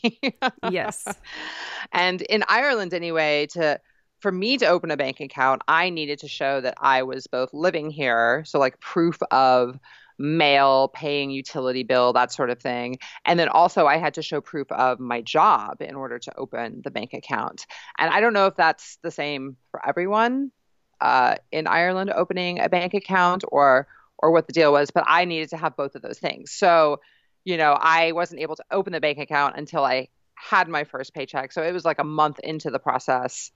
yes. 0.71 1.05
And 1.93 2.23
in 2.23 2.45
Ireland 2.47 2.95
anyway, 2.95 3.47
to 3.55 3.81
for 4.21 4.31
me 4.31 4.59
to 4.59 4.67
open 4.67 4.91
a 4.91 4.97
bank 4.97 5.21
account, 5.21 5.63
I 5.67 5.91
needed 5.91 6.21
to 6.21 6.29
show 6.29 6.61
that 6.61 6.75
I 6.79 7.03
was 7.03 7.27
both 7.27 7.53
living 7.53 7.91
here, 7.91 8.45
so 8.47 8.59
like 8.59 8.79
proof 8.81 9.19
of 9.31 9.79
mail, 10.19 10.89
paying 10.89 11.31
utility 11.31 11.83
bill, 11.83 12.13
that 12.13 12.31
sort 12.31 12.51
of 12.51 12.61
thing. 12.61 12.99
And 13.25 13.41
then 13.41 13.49
also 13.49 13.87
I 13.87 13.97
had 13.97 14.15
to 14.15 14.23
show 14.23 14.43
proof 14.43 14.71
of 14.71 15.01
my 15.01 15.23
job 15.23 15.81
in 15.81 15.95
order 15.95 16.19
to 16.19 16.37
open 16.37 16.83
the 16.85 16.91
bank 16.91 17.15
account. 17.15 17.67
And 17.99 18.13
I 18.13 18.21
don't 18.21 18.35
know 18.35 18.47
if 18.47 18.55
that's 18.55 18.99
the 19.03 19.11
same 19.11 19.57
for 19.71 19.87
everyone 19.87 20.53
uh, 21.01 21.37
in 21.51 21.67
Ireland 21.67 22.13
opening 22.15 22.61
a 22.61 22.69
bank 22.69 22.95
account 22.95 23.45
or 23.49 23.89
or 24.19 24.33
what 24.33 24.47
the 24.47 24.53
deal 24.53 24.71
was, 24.71 24.91
but 24.91 25.05
I 25.07 25.25
needed 25.25 25.49
to 25.51 25.57
have 25.57 25.75
both 25.75 25.95
of 25.95 26.03
those 26.03 26.19
things. 26.19 26.53
So 26.53 27.01
you 27.45 27.57
know, 27.57 27.73
I 27.73 28.13
wasn't 28.13 28.43
able 28.43 28.57
to 28.57 28.65
open 28.71 28.93
the 28.93 29.01
bank 29.01 29.19
account 29.19 29.57
until 29.57 29.83
I 29.83 30.09
had 30.35 30.69
my 30.69 30.85
first 30.85 31.15
paycheck. 31.15 31.53
So 31.53 31.63
it 31.63 31.73
was 31.73 31.87
like 31.87 31.99
a 31.99 32.05
month 32.05 32.39
into 32.41 32.71
the 32.71 32.79
process 32.79 33.51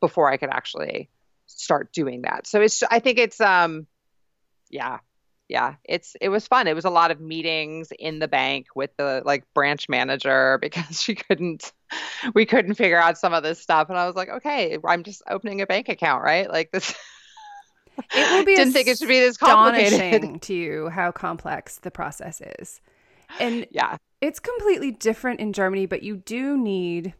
before 0.00 0.30
I 0.30 0.36
could 0.36 0.50
actually 0.50 1.10
start 1.46 1.92
doing 1.92 2.22
that. 2.22 2.46
So 2.46 2.60
it's 2.60 2.82
I 2.90 2.98
think 2.98 3.18
it's 3.18 3.40
um 3.40 3.86
yeah. 4.70 4.98
Yeah, 5.48 5.76
it's 5.84 6.16
it 6.20 6.28
was 6.28 6.48
fun. 6.48 6.66
It 6.66 6.74
was 6.74 6.84
a 6.84 6.90
lot 6.90 7.12
of 7.12 7.20
meetings 7.20 7.92
in 7.96 8.18
the 8.18 8.26
bank 8.26 8.66
with 8.74 8.90
the 8.96 9.22
like 9.24 9.44
branch 9.54 9.88
manager 9.88 10.58
because 10.60 11.00
she 11.00 11.14
couldn't 11.14 11.72
we 12.34 12.46
couldn't 12.46 12.74
figure 12.74 12.98
out 12.98 13.16
some 13.16 13.32
of 13.32 13.44
this 13.44 13.60
stuff 13.60 13.88
and 13.88 13.96
I 13.96 14.06
was 14.06 14.16
like, 14.16 14.28
"Okay, 14.28 14.76
I'm 14.84 15.04
just 15.04 15.22
opening 15.30 15.60
a 15.60 15.66
bank 15.66 15.88
account, 15.88 16.24
right? 16.24 16.50
Like 16.50 16.72
this 16.72 16.92
It 18.14 18.30
will 18.30 18.44
be 18.44 18.56
didn't 18.56 18.72
think 18.72 18.88
it 18.88 18.98
should 18.98 19.08
be 19.08 19.20
this 19.20 19.36
complicated 19.36 20.42
to 20.42 20.54
you 20.54 20.88
how 20.88 21.12
complex 21.12 21.78
the 21.78 21.90
process 21.90 22.40
is. 22.58 22.80
And 23.40 23.66
yeah, 23.70 23.96
it's 24.20 24.38
completely 24.38 24.92
different 24.92 25.40
in 25.40 25.52
Germany, 25.52 25.86
but 25.86 26.02
you 26.02 26.16
do 26.16 26.56
need 26.56 27.14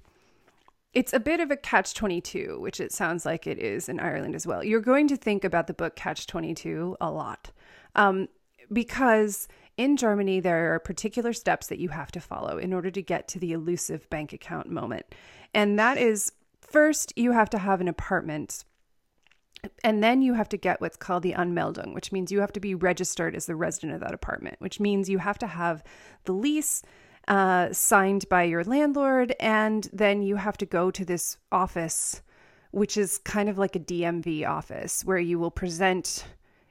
it's 0.96 1.12
a 1.12 1.20
bit 1.20 1.40
of 1.40 1.50
a 1.50 1.58
catch 1.58 1.92
22, 1.92 2.58
which 2.58 2.80
it 2.80 2.90
sounds 2.90 3.26
like 3.26 3.46
it 3.46 3.58
is 3.58 3.86
in 3.90 4.00
Ireland 4.00 4.34
as 4.34 4.46
well. 4.46 4.64
You're 4.64 4.80
going 4.80 5.08
to 5.08 5.16
think 5.16 5.44
about 5.44 5.66
the 5.66 5.74
book 5.74 5.94
Catch 5.94 6.26
22 6.26 6.96
a 7.02 7.10
lot 7.10 7.52
um, 7.96 8.28
because 8.72 9.46
in 9.76 9.98
Germany, 9.98 10.40
there 10.40 10.74
are 10.74 10.78
particular 10.78 11.34
steps 11.34 11.66
that 11.66 11.78
you 11.78 11.90
have 11.90 12.10
to 12.12 12.20
follow 12.20 12.56
in 12.56 12.72
order 12.72 12.90
to 12.90 13.02
get 13.02 13.28
to 13.28 13.38
the 13.38 13.52
elusive 13.52 14.08
bank 14.08 14.32
account 14.32 14.70
moment. 14.70 15.04
And 15.52 15.78
that 15.78 15.98
is 15.98 16.32
first, 16.62 17.12
you 17.14 17.32
have 17.32 17.50
to 17.50 17.58
have 17.58 17.82
an 17.82 17.88
apartment 17.88 18.64
And 19.84 20.02
then 20.02 20.22
you 20.22 20.34
have 20.34 20.48
to 20.50 20.56
get 20.56 20.80
what's 20.80 20.96
called 20.96 21.22
the 21.22 21.34
Anmeldung, 21.34 21.94
which 21.94 22.12
means 22.12 22.32
you 22.32 22.40
have 22.40 22.52
to 22.52 22.60
be 22.60 22.74
registered 22.74 23.34
as 23.34 23.46
the 23.46 23.56
resident 23.56 23.94
of 23.94 24.00
that 24.00 24.14
apartment, 24.14 24.56
which 24.60 24.80
means 24.80 25.08
you 25.10 25.18
have 25.18 25.38
to 25.38 25.46
have 25.46 25.82
the 26.24 26.32
lease 26.32 26.82
uh, 27.28 27.72
signed 27.72 28.28
by 28.28 28.44
your 28.44 28.64
landlord. 28.64 29.34
And 29.40 29.88
then 29.92 30.22
you 30.22 30.36
have 30.36 30.56
to 30.58 30.66
go 30.66 30.90
to 30.90 31.04
this 31.04 31.38
office, 31.50 32.22
which 32.70 32.96
is 32.96 33.18
kind 33.18 33.48
of 33.48 33.58
like 33.58 33.76
a 33.76 33.80
DMV 33.80 34.48
office, 34.48 35.04
where 35.04 35.18
you 35.18 35.38
will 35.38 35.50
present 35.50 36.24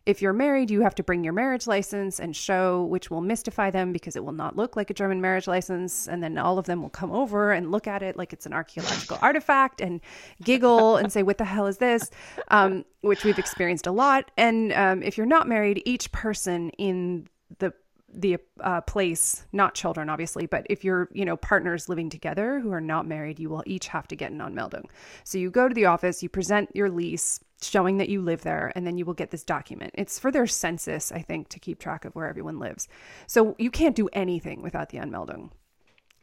if 0.06 0.22
you're 0.22 0.34
married, 0.34 0.70
you 0.70 0.82
have 0.82 0.94
to 0.96 1.04
bring 1.04 1.24
your 1.24 1.34
marriage 1.34 1.66
license 1.66 2.20
and 2.20 2.36
show, 2.36 2.84
which 2.84 3.10
will 3.10 3.22
mystify 3.22 3.72
them 3.72 3.92
because 3.92 4.16
it 4.16 4.24
will 4.24 4.34
not 4.34 4.56
look 4.56 4.76
like 4.76 4.92
a 4.92 4.94
German 4.94 5.20
marriage 5.20 5.48
license. 5.48 6.08
And 6.08 6.22
then 6.22 6.38
all 6.38 6.60
of 6.60 6.66
them 6.66 6.84
will 6.84 6.90
come 6.90 7.12
over 7.12 7.52
and 7.52 7.72
look 7.72 7.88
at 7.88 8.04
it 8.04 8.16
like 8.16 8.32
it's 8.32 8.46
an 8.46 8.54
archaeological 8.54 9.18
artifact 9.22 9.82
and 9.82 10.00
giggle 10.44 10.98
and 10.98 11.12
say, 11.12 11.24
What 11.24 11.40
the 11.40 11.46
hell 11.46 11.66
is 11.66 11.78
this? 11.78 12.12
Um, 12.50 12.86
which 13.02 13.24
we've 13.24 13.40
experienced 13.40 13.88
a 13.88 13.92
lot. 13.92 14.30
And 14.38 14.72
um, 14.74 15.02
if 15.02 15.18
you're 15.18 15.26
not 15.26 15.48
married, 15.48 15.82
each 15.86 16.12
person 16.12 16.70
in 16.72 17.28
the 17.58 17.74
the 18.16 18.38
uh, 18.62 18.82
place, 18.82 19.46
not 19.52 19.76
children, 19.76 20.10
obviously, 20.10 20.46
but 20.46 20.66
if 20.70 20.84
you're, 20.84 21.10
you 21.12 21.26
know, 21.26 21.38
partners 21.38 21.90
living 21.90 22.10
together 22.10 22.60
who 22.60 22.72
are 22.72 22.82
not 22.82 23.08
married, 23.08 23.40
you 23.40 23.50
will 23.50 23.64
each 23.66 23.88
have 23.90 24.08
to 24.08 24.16
get 24.16 24.32
an 24.32 24.40
Anmeldung. 24.40 24.86
So 25.24 25.38
you 25.38 25.50
go 25.50 25.68
to 25.68 25.74
the 25.74 25.86
office, 25.86 26.24
you 26.24 26.30
present 26.30 26.70
your 26.74 26.90
lease 26.90 27.40
showing 27.62 27.98
that 27.98 28.10
you 28.10 28.22
live 28.22 28.42
there, 28.42 28.72
and 28.76 28.86
then 28.86 28.98
you 28.98 29.06
will 29.06 29.14
get 29.14 29.32
this 29.32 29.44
document. 29.44 29.92
It's 29.96 30.20
for 30.20 30.32
their 30.32 30.48
census, 30.48 31.12
I 31.12 31.22
think, 31.22 31.50
to 31.50 31.60
keep 31.60 31.80
track 31.80 32.06
of 32.06 32.16
where 32.16 32.28
everyone 32.28 32.60
lives. 32.60 32.88
So 33.28 33.56
you 33.58 33.72
can't 33.72 33.96
do 33.96 34.10
anything 34.14 34.62
without 34.62 34.90
the 34.90 34.98
Anmeldung. 34.98 35.52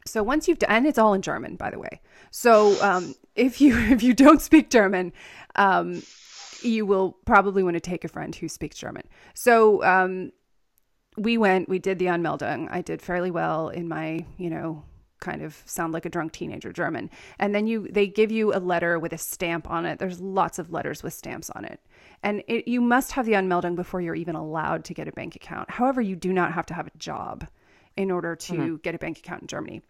So 0.05 0.21
once 0.21 0.47
you've 0.47 0.59
done, 0.59 0.69
and 0.71 0.87
it's 0.87 0.97
all 0.97 1.13
in 1.13 1.21
German, 1.21 1.55
by 1.55 1.69
the 1.69 1.79
way. 1.79 2.01
So 2.31 2.81
um, 2.83 3.15
if 3.35 3.61
you 3.61 3.77
if 3.91 4.03
you 4.03 4.13
don't 4.13 4.41
speak 4.41 4.69
German, 4.69 5.13
um, 5.55 6.03
you 6.61 6.85
will 6.85 7.17
probably 7.25 7.63
want 7.63 7.75
to 7.75 7.79
take 7.79 8.03
a 8.03 8.07
friend 8.07 8.33
who 8.35 8.47
speaks 8.47 8.77
German. 8.77 9.03
So 9.33 9.83
um, 9.83 10.31
we 11.17 11.37
went, 11.37 11.69
we 11.69 11.79
did 11.79 11.99
the 11.99 12.05
Anmeldung. 12.05 12.67
I 12.71 12.81
did 12.81 13.01
fairly 13.01 13.31
well 13.31 13.69
in 13.69 13.87
my, 13.87 14.25
you 14.37 14.49
know, 14.49 14.83
kind 15.19 15.41
of 15.41 15.61
sound 15.65 15.93
like 15.93 16.05
a 16.05 16.09
drunk 16.09 16.33
teenager 16.33 16.73
German. 16.73 17.09
And 17.39 17.55
then 17.55 17.65
you 17.65 17.87
they 17.89 18.07
give 18.07 18.31
you 18.31 18.53
a 18.53 18.59
letter 18.59 18.99
with 18.99 19.13
a 19.13 19.17
stamp 19.17 19.69
on 19.71 19.85
it. 19.85 19.99
There's 19.99 20.19
lots 20.19 20.59
of 20.59 20.71
letters 20.71 21.01
with 21.01 21.13
stamps 21.13 21.49
on 21.51 21.65
it. 21.65 21.79
And 22.23 22.43
it, 22.47 22.67
you 22.67 22.81
must 22.81 23.13
have 23.13 23.25
the 23.25 23.33
Anmeldung 23.33 23.75
before 23.75 24.01
you're 24.01 24.15
even 24.15 24.35
allowed 24.35 24.85
to 24.85 24.93
get 24.93 25.07
a 25.07 25.11
bank 25.11 25.35
account. 25.35 25.69
However, 25.69 26.01
you 26.01 26.15
do 26.15 26.33
not 26.33 26.53
have 26.53 26.65
to 26.67 26.73
have 26.73 26.87
a 26.87 26.97
job 26.97 27.47
in 27.95 28.11
order 28.11 28.35
to 28.35 28.53
mm-hmm. 28.53 28.75
get 28.77 28.95
a 28.95 28.97
bank 28.97 29.19
account 29.19 29.43
in 29.43 29.47
Germany. 29.47 29.81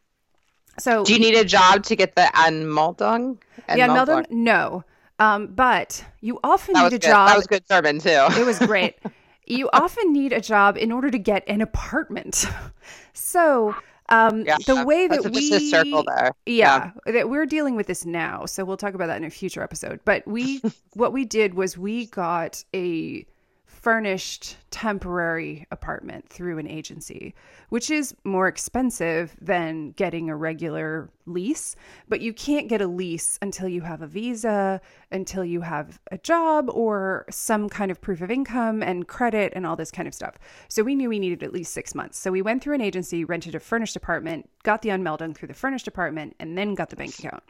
So 0.80 1.04
Do 1.04 1.14
you 1.14 1.20
need 1.20 1.36
a 1.36 1.46
job 1.46 1.84
to 1.84 1.96
get 1.96 2.16
the 2.16 2.30
Anmeldung? 2.34 3.40
The 3.68 3.74
Anmeldung? 3.74 4.30
No. 4.32 4.84
Um, 5.20 5.48
but 5.48 6.04
you 6.22 6.40
often 6.44 6.74
that 6.74 6.84
need 6.84 6.88
a 6.88 7.00
good. 7.00 7.04
job. 7.04 7.30
That 7.30 7.38
was 7.38 7.48
good 7.48 7.64
German 7.70 8.00
too. 8.00 8.10
it 8.10 8.46
was 8.46 8.60
great. 8.60 8.98
you 9.46 9.70
often 9.74 10.14
need 10.14 10.34
a 10.34 10.42
job 10.42 10.78
in 10.78 10.92
order 10.92 11.12
to 11.12 11.18
get 11.18 11.44
an 11.48 11.62
apartment. 11.62 12.46
so 13.14 13.76
um, 14.10 14.46
yeah, 14.46 14.58
the 14.66 14.86
way 14.86 15.08
that 15.08 15.32
we 15.32 15.70
circle 15.70 16.04
there. 16.04 16.32
Yeah, 16.46 16.92
yeah, 17.06 17.12
that 17.14 17.30
we're 17.30 17.46
dealing 17.46 17.76
with 17.76 17.88
this 17.88 18.06
now. 18.06 18.46
So 18.46 18.66
we'll 18.66 18.78
talk 18.78 18.94
about 18.94 19.08
that 19.08 19.18
in 19.18 19.24
a 19.24 19.30
future 19.30 19.64
episode. 19.64 20.02
But 20.06 20.28
we 20.28 20.62
what 20.94 21.14
we 21.14 21.26
did 21.26 21.54
was 21.54 21.78
we 21.78 22.08
got 22.08 22.64
a 22.74 23.26
furnished 23.74 24.56
temporary 24.72 25.66
apartment 25.72 26.30
through 26.30 26.58
an 26.58 26.68
agency, 26.68 27.34
which 27.70 27.90
is 27.90 28.16
more 28.24 28.48
expensive 28.48 29.36
than 29.42 29.92
getting 29.92 30.30
a 30.30 30.36
regular 30.36 31.10
lease. 31.26 31.76
But 32.08 32.22
you 32.22 32.34
can't 32.34 32.70
get 32.70 32.82
a 32.82 32.88
lease 32.88 33.38
until 33.42 33.68
you 33.68 33.82
have 33.82 34.02
a 34.02 34.08
visa, 34.08 34.80
until 35.12 35.44
you 35.44 35.62
have 35.62 36.00
a 36.12 36.18
job 36.18 36.70
or 36.70 37.26
some 37.30 37.68
kind 37.68 37.92
of 37.92 38.00
proof 38.00 38.22
of 38.22 38.32
income 38.32 38.84
and 38.84 39.08
credit 39.08 39.52
and 39.56 39.66
all 39.66 39.76
this 39.76 39.92
kind 39.92 40.08
of 40.08 40.14
stuff. 40.14 40.38
So 40.70 40.84
we 40.84 40.96
knew 40.96 41.10
we 41.10 41.20
needed 41.20 41.44
at 41.44 41.52
least 41.52 41.74
six 41.74 41.94
months. 41.96 42.18
So 42.18 42.32
we 42.32 42.42
went 42.42 42.64
through 42.64 42.76
an 42.76 42.82
agency, 42.82 43.26
rented 43.26 43.56
a 43.56 43.60
furnished 43.60 43.96
apartment, 43.96 44.50
got 44.64 44.82
the 44.82 44.90
Anmeldung 44.90 45.36
through 45.36 45.50
the 45.50 45.54
furnished 45.54 45.88
apartment, 45.88 46.36
and 46.40 46.58
then 46.58 46.76
got 46.76 46.90
the 46.90 46.96
bank 46.96 47.18
account. 47.18 47.44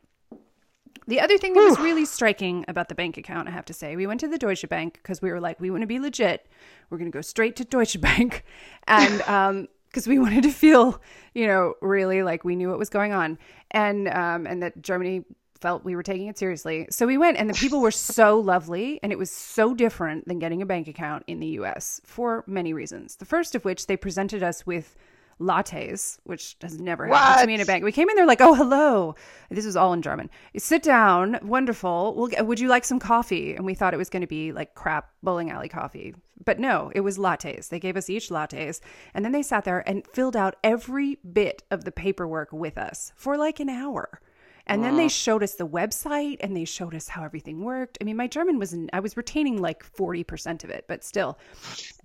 The 1.07 1.19
other 1.19 1.37
thing 1.37 1.53
that 1.53 1.61
was 1.61 1.79
really 1.79 2.05
striking 2.05 2.65
about 2.67 2.89
the 2.89 2.95
bank 2.95 3.17
account, 3.17 3.47
I 3.47 3.51
have 3.51 3.65
to 3.65 3.73
say, 3.73 3.95
we 3.95 4.07
went 4.07 4.19
to 4.21 4.27
the 4.27 4.37
Deutsche 4.37 4.67
Bank 4.69 4.93
because 4.93 5.21
we 5.21 5.31
were 5.31 5.41
like, 5.41 5.59
we 5.59 5.69
want 5.69 5.81
to 5.81 5.87
be 5.87 5.99
legit. 5.99 6.47
We're 6.89 6.97
going 6.97 7.11
to 7.11 7.15
go 7.15 7.21
straight 7.21 7.55
to 7.57 7.65
Deutsche 7.65 7.99
Bank. 7.99 8.43
And, 8.85 9.21
um, 9.23 9.67
because 9.93 10.07
we 10.07 10.17
wanted 10.17 10.43
to 10.43 10.51
feel, 10.51 10.99
you 11.33 11.45
know, 11.45 11.75
really 11.79 12.23
like 12.23 12.43
we 12.43 12.55
knew 12.55 12.69
what 12.69 12.79
was 12.79 12.89
going 12.89 13.13
on, 13.13 13.37
and 13.71 14.07
um, 14.07 14.47
and 14.47 14.63
that 14.63 14.81
Germany 14.81 15.23
felt 15.61 15.85
we 15.85 15.95
were 15.95 16.03
taking 16.03 16.27
it 16.27 16.37
seriously. 16.37 16.87
So 16.89 17.05
we 17.05 17.17
went, 17.17 17.37
and 17.37 17.49
the 17.49 17.53
people 17.53 17.79
were 17.79 17.91
so 17.91 18.39
lovely, 18.39 18.99
and 19.03 19.11
it 19.11 19.17
was 19.17 19.29
so 19.29 19.73
different 19.73 20.27
than 20.27 20.39
getting 20.39 20.61
a 20.61 20.65
bank 20.65 20.87
account 20.87 21.23
in 21.27 21.39
the 21.39 21.47
U.S. 21.47 22.01
for 22.03 22.43
many 22.47 22.73
reasons. 22.73 23.15
The 23.17 23.25
first 23.25 23.53
of 23.55 23.63
which, 23.63 23.85
they 23.85 23.95
presented 23.95 24.41
us 24.41 24.65
with 24.65 24.95
lattes, 25.39 26.17
which 26.23 26.55
has 26.61 26.79
never 26.79 27.07
what? 27.07 27.19
happened 27.19 27.41
to 27.41 27.47
me 27.47 27.53
in 27.55 27.61
a 27.61 27.65
bank. 27.65 27.83
We 27.83 27.91
came 27.91 28.09
in 28.09 28.15
there 28.15 28.25
like, 28.25 28.41
oh, 28.41 28.53
hello. 28.53 29.15
This 29.49 29.65
was 29.65 29.75
all 29.75 29.93
in 29.93 30.01
German. 30.01 30.29
Sit 30.57 30.83
down, 30.83 31.39
wonderful. 31.43 32.13
We'll, 32.15 32.27
get, 32.27 32.45
would 32.45 32.59
you 32.59 32.67
like 32.67 32.85
some 32.85 32.99
coffee? 32.99 33.55
And 33.55 33.65
we 33.65 33.73
thought 33.73 33.93
it 33.93 33.97
was 33.97 34.09
going 34.09 34.21
to 34.21 34.27
be 34.27 34.51
like 34.51 34.75
crap 34.75 35.09
bowling 35.21 35.51
alley 35.51 35.69
coffee. 35.69 36.15
But 36.45 36.59
no, 36.59 36.91
it 36.93 37.01
was 37.01 37.17
lattes. 37.17 37.69
They 37.69 37.79
gave 37.79 37.97
us 37.97 38.09
each 38.09 38.29
lattes. 38.29 38.79
And 39.13 39.23
then 39.23 39.31
they 39.31 39.43
sat 39.43 39.63
there 39.63 39.87
and 39.87 40.05
filled 40.07 40.35
out 40.35 40.55
every 40.63 41.19
bit 41.31 41.63
of 41.71 41.83
the 41.83 41.91
paperwork 41.91 42.51
with 42.51 42.77
us 42.77 43.11
for 43.15 43.37
like 43.37 43.59
an 43.59 43.69
hour. 43.69 44.19
And 44.65 44.83
then 44.83 44.95
they 44.95 45.09
showed 45.09 45.43
us 45.43 45.55
the 45.55 45.67
website 45.67 46.37
and 46.39 46.55
they 46.55 46.63
showed 46.63 46.95
us 46.95 47.09
how 47.09 47.23
everything 47.23 47.63
worked. 47.63 47.97
I 47.99 48.05
mean, 48.05 48.15
my 48.15 48.27
German 48.27 48.59
was, 48.59 48.71
in, 48.71 48.89
I 48.93 49.01
was 49.01 49.17
retaining 49.17 49.61
like 49.61 49.83
40% 49.95 50.63
of 50.63 50.69
it, 50.69 50.85
but 50.87 51.03
still. 51.03 51.37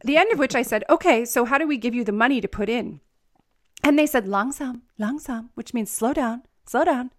The 0.05 0.17
end 0.17 0.33
of 0.33 0.41
which 0.41 0.57
I 0.57 0.63
said, 0.63 0.83
okay, 0.91 1.25
so 1.25 1.45
how 1.45 1.59
do 1.59 1.69
we 1.69 1.77
give 1.77 1.95
you 1.95 2.03
the 2.03 2.13
money 2.13 2.41
to 2.41 2.49
put 2.49 2.69
in? 2.69 3.01
And 3.83 3.99
they 3.99 4.07
said, 4.07 4.27
langsam, 4.27 4.83
langsam, 4.99 5.51
which 5.55 5.73
means 5.73 5.91
slow 5.91 6.13
down, 6.13 6.43
slow 6.67 6.85
down. 6.85 7.11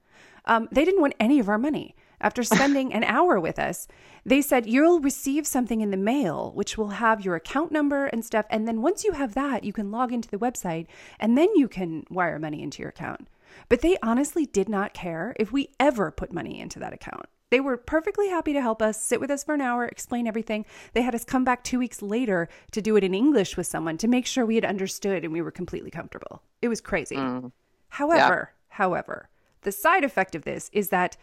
Um, 0.46 0.68
they 0.72 0.86
didn't 0.86 1.02
want 1.02 1.16
any 1.20 1.40
of 1.40 1.50
our 1.50 1.58
money. 1.58 1.96
After 2.22 2.44
spending 2.44 2.94
an 2.94 3.04
hour 3.04 3.40
with 3.40 3.58
us, 3.58 3.88
they 4.26 4.42
said, 4.42 4.68
You'll 4.68 5.00
receive 5.00 5.48
something 5.48 5.82
in 5.82 5.92
the 5.92 5.98
mail, 5.98 6.52
which 6.54 6.78
will 6.78 6.90
have 6.90 7.24
your 7.24 7.36
account 7.36 7.72
number 7.72 8.08
and 8.08 8.26
stuff. 8.26 8.46
And 8.50 8.68
then 8.68 8.82
once 8.82 9.04
you 9.04 9.14
have 9.14 9.34
that, 9.36 9.64
you 9.64 9.74
can 9.74 9.92
log 9.92 10.12
into 10.12 10.30
the 10.30 10.38
website 10.38 10.88
and 11.20 11.38
then 11.38 11.50
you 11.56 11.68
can 11.68 12.06
wire 12.10 12.40
money 12.40 12.62
into 12.62 12.82
your 12.82 12.90
account. 12.90 13.28
But 13.68 13.82
they 13.82 13.98
honestly 14.02 14.46
did 14.46 14.70
not 14.70 14.94
care 14.94 15.36
if 15.40 15.52
we 15.52 15.70
ever 15.80 16.12
put 16.12 16.34
money 16.34 16.60
into 16.60 16.80
that 16.80 16.94
account. 16.94 17.26
They 17.50 17.60
were 17.60 17.78
perfectly 17.78 18.30
happy 18.30 18.54
to 18.54 18.62
help 18.62 18.82
us, 18.82 19.02
sit 19.02 19.20
with 19.20 19.32
us 19.32 19.44
for 19.44 19.56
an 19.56 19.62
hour, 19.62 19.86
explain 19.86 20.28
everything. 20.28 20.66
They 20.94 21.02
had 21.02 21.16
us 21.16 21.26
come 21.26 21.44
back 21.44 21.64
two 21.64 21.80
weeks 21.80 22.02
later 22.02 22.48
to 22.72 22.82
do 22.82 22.96
it 22.96 23.04
in 23.04 23.14
English 23.14 23.58
with 23.58 23.66
someone 23.66 23.98
to 23.98 24.08
make 24.08 24.28
sure 24.28 24.46
we 24.46 24.56
had 24.56 24.66
understood 24.66 25.24
and 25.24 25.34
we 25.34 25.42
were 25.42 25.52
completely 25.52 25.90
comfortable. 25.90 26.44
It 26.62 26.68
was 26.68 26.80
crazy. 26.80 27.16
Mm. 27.16 27.52
However, 27.90 28.52
yeah. 28.52 28.76
however, 28.76 29.30
the 29.62 29.72
side 29.72 30.04
effect 30.04 30.36
of 30.36 30.44
this 30.44 30.70
is 30.74 30.90
that 30.90 31.18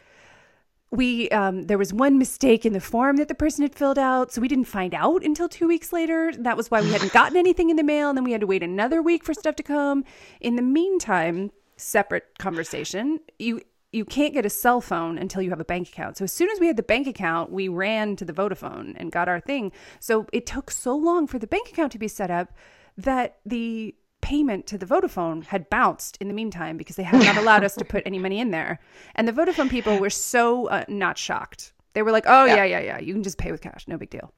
we 0.90 1.28
um, 1.30 1.64
there 1.64 1.78
was 1.78 1.92
one 1.92 2.18
mistake 2.18 2.64
in 2.64 2.73
the 2.73 2.80
form 2.80 3.16
that 3.16 3.28
the 3.28 3.35
person 3.35 3.62
had 3.62 3.75
filled 3.75 3.99
out 3.99 4.33
so 4.33 4.40
we 4.40 4.49
didn't 4.49 4.66
find 4.66 4.95
out 4.95 5.25
until 5.25 5.49
two 5.49 5.66
weeks 5.66 5.92
later 5.92 6.33
that 6.38 6.56
was 6.56 6.71
why 6.71 6.80
we 6.80 6.90
hadn't 6.90 7.12
gotten 7.12 7.37
anything 7.37 7.71
in 7.71 7.76
the 7.76 7.83
mail 7.83 8.09
and 8.09 8.16
then 8.16 8.25
we 8.25 8.30
had 8.30 8.40
to 8.40 8.47
wait 8.47 8.62
another 8.62 9.02
week 9.02 9.25
for 9.25 9.35
stuff 9.35 9.56
to 9.56 9.64
come 9.64 10.04
in 10.40 10.54
the 10.54 10.62
meantime 10.62 11.50
separate 11.76 12.38
conversation 12.38 13.21
you 13.38 13.61
you 13.92 14.04
can't 14.04 14.35
get 14.35 14.45
a 14.45 14.50
cell 14.50 14.80
phone 14.80 15.16
until 15.16 15.40
you 15.40 15.50
have 15.50 15.61
a 15.61 15.64
bank 15.64 15.88
account. 15.88 16.18
So 16.18 16.25
as 16.25 16.33
soon 16.33 16.50
as 16.50 16.61
we 16.61 16.66
had 16.66 16.76
the 16.76 16.83
bank 16.83 17.06
account, 17.06 17.50
we 17.50 17.68
ran 17.68 18.14
to 18.16 18.25
the 18.25 18.33
Vodafone 18.33 18.95
and 18.97 19.11
got 19.11 19.28
our 19.28 19.40
thing. 19.40 19.73
So 20.00 20.26
it 20.33 20.45
took 20.45 20.71
so 20.71 20.95
long 20.95 21.26
for 21.26 21.38
the 21.38 21.47
bank 21.47 21.71
account 21.71 21.92
to 21.92 21.99
be 21.99 22.09
set 22.09 22.30
up 22.30 22.52
that 22.99 23.38
the 23.47 23.95
payment 24.21 24.66
to 24.66 24.76
the 24.76 24.87
Vodafone 24.87 25.45
had 25.45 25.71
bounced 25.71 26.16
in 26.21 26.28
the 26.28 26.35
meantime 26.35 26.76
because 26.76 26.97
they 26.97 27.04
had 27.04 27.23
not 27.23 27.37
allowed 27.37 27.64
us 27.64 27.75
to 27.76 27.85
put 27.85 28.02
any 28.04 28.18
money 28.18 28.40
in 28.40 28.50
there. 28.50 28.80
And 29.14 29.26
the 29.26 29.33
Vodafone 29.33 29.71
people 29.71 29.99
were 29.99 30.11
so 30.11 30.66
uh, 30.66 30.85
not 30.88 31.16
shocked. 31.16 31.73
They 31.95 32.02
were 32.02 32.12
like, 32.12 32.25
"Oh 32.26 32.45
yeah. 32.45 32.56
yeah, 32.56 32.64
yeah, 32.64 32.80
yeah, 32.80 32.99
you 32.99 33.14
can 33.14 33.23
just 33.23 33.38
pay 33.38 33.52
with 33.52 33.62
cash, 33.62 33.87
no 33.88 33.97
big 33.97 34.11
deal." 34.11 34.33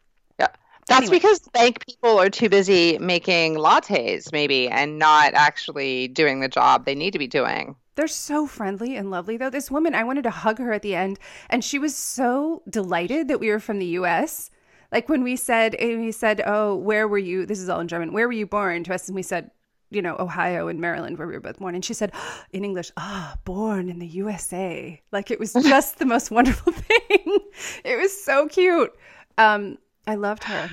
That's 0.89 1.03
anyway. 1.03 1.17
because 1.17 1.41
bank 1.53 1.85
people 1.87 2.19
are 2.19 2.31
too 2.31 2.49
busy 2.49 2.99
making 2.99 3.57
lattes, 3.57 4.33
maybe, 4.33 4.69
and 4.69 4.99
not 4.99 5.35
actually 5.35 6.09
doing 6.09 6.41
the 6.41 6.49
job 6.49 6.85
they 6.85 6.95
need 6.95 7.13
to 7.13 7.19
be 7.19 7.27
doing. 7.27 7.77
They're 7.95 8.09
so 8.09 8.47
friendly 8.47 8.97
and 8.97 9.11
lovely, 9.11 9.37
though. 9.37 9.51
This 9.51 9.71
woman, 9.71 9.95
I 9.95 10.05
wanted 10.05 10.23
to 10.23 10.31
hug 10.31 10.59
her 10.59 10.73
at 10.73 10.83
the 10.83 10.95
end, 10.95 11.19
and 11.51 11.65
she 11.65 11.79
was 11.79 11.97
so 11.97 12.63
delighted 12.69 13.29
that 13.29 13.41
we 13.41 13.51
were 13.51 13.61
from 13.61 13.79
the 13.81 13.87
U.S. 13.87 14.51
Like 14.91 15.09
when 15.09 15.23
we 15.23 15.37
said, 15.37 15.77
we 15.81 16.13
said, 16.13 16.43
"Oh, 16.47 16.77
where 16.77 17.07
were 17.07 17.19
you?" 17.19 17.45
This 17.45 17.61
is 17.61 17.69
all 17.69 17.81
in 17.81 17.89
German. 17.89 18.13
Where 18.13 18.27
were 18.27 18.33
you 18.33 18.47
born? 18.47 18.85
To 18.85 18.95
us, 18.95 19.09
and 19.09 19.17
we 19.17 19.23
said, 19.23 19.51
you 19.91 20.03
know, 20.03 20.17
Ohio 20.19 20.69
and 20.69 20.81
Maryland, 20.81 21.19
where 21.19 21.27
we 21.27 21.35
were 21.35 21.41
both 21.41 21.59
born. 21.59 21.75
And 21.75 21.85
she 21.85 21.95
said, 21.95 22.13
in 22.53 22.65
English, 22.65 22.91
ah, 22.97 23.37
born 23.45 23.89
in 23.89 23.99
the 23.99 24.07
USA. 24.07 25.01
Like 25.13 25.31
it 25.31 25.39
was 25.39 25.53
just 25.63 25.99
the 25.99 26.07
most 26.07 26.31
wonderful 26.31 26.73
thing. 26.89 27.39
it 27.85 27.99
was 27.99 28.25
so 28.25 28.49
cute. 28.49 28.93
Um, 29.37 29.79
I 30.09 30.15
loved 30.15 30.45
her. 30.45 30.71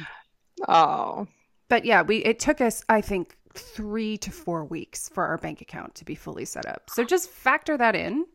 Oh. 0.68 1.28
But 1.68 1.86
yeah, 1.86 2.02
we 2.04 2.18
it 2.18 2.40
took 2.40 2.62
us, 2.62 2.84
I 2.90 3.02
think, 3.02 3.36
three 3.54 4.18
to 4.20 4.32
four 4.32 4.66
weeks 4.66 5.10
for 5.10 5.26
our 5.26 5.38
bank 5.38 5.62
account 5.62 5.96
to 5.96 6.06
be 6.06 6.16
fully 6.16 6.46
set 6.46 6.66
up. 6.66 6.90
So 6.90 7.04
just 7.04 7.30
factor 7.30 7.78
that 7.78 7.96
in. 7.96 8.26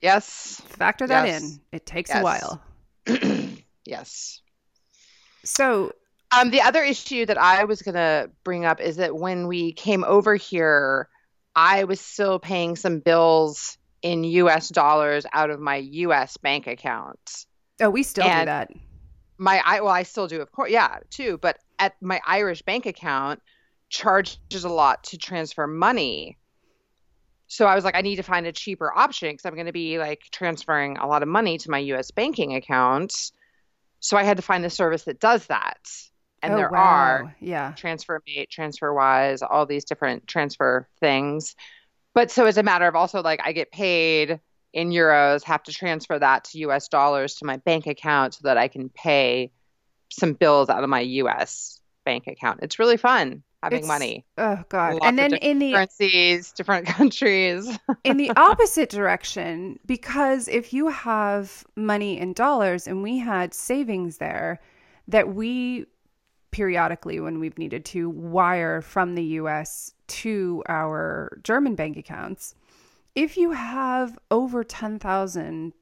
Yes. 0.00 0.62
Factor 0.68 1.06
that 1.06 1.26
yes. 1.26 1.42
in. 1.42 1.60
It 1.72 1.86
takes 1.86 2.10
yes. 2.10 2.20
a 2.20 2.22
while. 2.22 2.62
yes. 3.84 4.40
So, 5.44 5.92
um, 6.36 6.50
the 6.50 6.60
other 6.60 6.82
issue 6.82 7.24
that 7.26 7.38
I 7.38 7.64
was 7.64 7.82
going 7.82 7.94
to 7.94 8.30
bring 8.44 8.64
up 8.64 8.80
is 8.80 8.96
that 8.96 9.16
when 9.16 9.46
we 9.46 9.72
came 9.72 10.04
over 10.04 10.34
here, 10.34 11.08
I 11.54 11.84
was 11.84 12.00
still 12.00 12.38
paying 12.38 12.76
some 12.76 12.98
bills 12.98 13.78
in 14.02 14.24
US 14.24 14.68
dollars 14.68 15.24
out 15.32 15.50
of 15.50 15.60
my 15.60 15.76
US 15.76 16.36
bank 16.36 16.66
account. 16.66 17.46
Oh, 17.80 17.90
we 17.90 18.02
still 18.02 18.24
and 18.24 18.42
do 18.42 18.46
that. 18.46 18.70
My 19.38 19.62
I 19.64 19.80
well, 19.80 19.92
I 19.92 20.02
still 20.02 20.28
do, 20.28 20.40
of 20.40 20.52
course, 20.52 20.70
yeah, 20.70 20.98
too. 21.10 21.38
But 21.38 21.58
at 21.78 22.00
my 22.00 22.20
Irish 22.26 22.62
bank 22.62 22.86
account 22.86 23.42
charges 23.88 24.64
a 24.64 24.68
lot 24.68 25.04
to 25.04 25.18
transfer 25.18 25.66
money. 25.66 26.38
So 27.48 27.66
I 27.66 27.74
was 27.74 27.84
like, 27.84 27.94
I 27.94 28.00
need 28.00 28.16
to 28.16 28.22
find 28.22 28.46
a 28.46 28.52
cheaper 28.52 28.92
option 28.92 29.30
because 29.30 29.46
I'm 29.46 29.54
going 29.54 29.66
to 29.66 29.72
be 29.72 29.98
like 29.98 30.22
transferring 30.32 30.96
a 30.96 31.06
lot 31.06 31.22
of 31.22 31.28
money 31.28 31.58
to 31.58 31.70
my 31.70 31.78
US 31.78 32.10
banking 32.10 32.54
account. 32.54 33.30
So 34.00 34.16
I 34.16 34.24
had 34.24 34.36
to 34.36 34.42
find 34.42 34.64
a 34.64 34.70
service 34.70 35.04
that 35.04 35.20
does 35.20 35.46
that. 35.46 35.78
And 36.42 36.54
oh, 36.54 36.56
there 36.56 36.70
wow. 36.70 36.78
are 36.78 37.36
yeah. 37.40 37.72
TransferMate, 37.76 38.48
TransferWise, 38.50 39.46
all 39.48 39.66
these 39.66 39.84
different 39.84 40.26
transfer 40.26 40.88
things. 41.00 41.54
But 42.14 42.30
so 42.30 42.46
it's 42.46 42.58
a 42.58 42.62
matter 42.62 42.86
of 42.86 42.96
also 42.96 43.22
like 43.22 43.40
I 43.44 43.52
get 43.52 43.70
paid 43.70 44.40
in 44.76 44.90
euros, 44.90 45.42
have 45.42 45.62
to 45.62 45.72
transfer 45.72 46.18
that 46.18 46.44
to 46.44 46.58
US 46.58 46.86
dollars 46.86 47.34
to 47.36 47.46
my 47.46 47.56
bank 47.56 47.86
account 47.86 48.34
so 48.34 48.40
that 48.44 48.58
I 48.58 48.68
can 48.68 48.90
pay 48.90 49.50
some 50.10 50.34
bills 50.34 50.68
out 50.68 50.84
of 50.84 50.90
my 50.90 51.00
US 51.00 51.80
bank 52.04 52.26
account. 52.26 52.60
It's 52.62 52.78
really 52.78 52.98
fun 52.98 53.42
having 53.62 53.80
it's, 53.80 53.88
money. 53.88 54.26
Oh 54.36 54.62
god. 54.68 54.94
Lots 54.94 55.06
and 55.06 55.18
then 55.18 55.34
in 55.36 55.60
the 55.60 55.72
currencies, 55.72 56.52
different 56.52 56.86
countries. 56.98 57.66
in 58.04 58.18
the 58.18 58.30
opposite 58.36 58.90
direction, 58.90 59.78
because 59.86 60.46
if 60.46 60.74
you 60.74 60.88
have 60.88 61.64
money 61.74 62.18
in 62.18 62.34
dollars 62.34 62.86
and 62.86 63.02
we 63.02 63.16
had 63.18 63.54
savings 63.54 64.18
there 64.18 64.60
that 65.08 65.34
we 65.34 65.86
periodically 66.50 67.18
when 67.18 67.40
we've 67.40 67.56
needed 67.56 67.86
to 67.86 68.10
wire 68.10 68.82
from 68.82 69.14
the 69.14 69.24
US 69.40 69.94
to 70.08 70.62
our 70.68 71.38
German 71.42 71.76
bank 71.76 71.96
accounts, 71.96 72.54
if 73.16 73.36
you 73.36 73.50
have 73.50 74.16
over 74.30 74.62
$10,000 74.62 75.72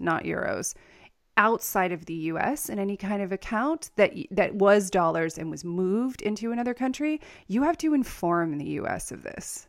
not 0.00 0.24
euros 0.24 0.74
outside 1.36 1.92
of 1.92 2.04
the 2.06 2.14
US 2.14 2.68
in 2.68 2.78
any 2.80 2.96
kind 2.96 3.22
of 3.22 3.30
account 3.30 3.90
that 3.96 4.12
that 4.32 4.56
was 4.56 4.90
dollars 4.90 5.38
and 5.38 5.50
was 5.50 5.64
moved 5.64 6.20
into 6.20 6.50
another 6.50 6.74
country, 6.74 7.20
you 7.46 7.62
have 7.62 7.78
to 7.78 7.94
inform 7.94 8.58
the 8.58 8.70
US 8.80 9.12
of 9.12 9.22
this. 9.22 9.68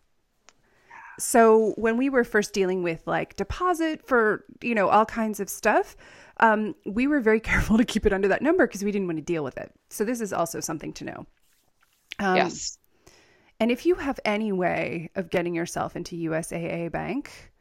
So 1.20 1.74
when 1.78 1.98
we 1.98 2.10
were 2.10 2.24
first 2.24 2.54
dealing 2.54 2.82
with 2.82 3.06
like 3.06 3.36
deposit 3.36 4.08
for, 4.08 4.46
you 4.62 4.74
know, 4.74 4.90
all 4.90 5.06
kinds 5.06 5.40
of 5.40 5.50
stuff, 5.50 5.96
um, 6.40 6.74
we 6.86 7.06
were 7.06 7.20
very 7.20 7.40
careful 7.52 7.78
to 7.78 7.86
keep 7.86 8.06
it 8.06 8.14
under 8.14 8.30
that 8.30 8.42
number 8.42 8.66
because 8.66 8.84
we 8.84 8.92
didn't 8.92 9.08
want 9.08 9.20
to 9.20 9.24
deal 9.24 9.44
with 9.44 9.58
it. 9.58 9.72
So 9.90 10.04
this 10.04 10.22
is 10.22 10.34
also 10.34 10.60
something 10.60 10.94
to 10.94 11.04
know. 11.06 11.26
Um, 12.18 12.38
yes. 12.38 12.80
And 13.60 13.72
if 13.72 13.86
you 13.86 13.96
have 13.96 14.20
any 14.24 14.52
way 14.52 15.10
of 15.16 15.30
getting 15.30 15.54
yourself 15.54 15.96
into 15.96 16.16
USAA 16.16 16.92
Bank, 16.92 17.52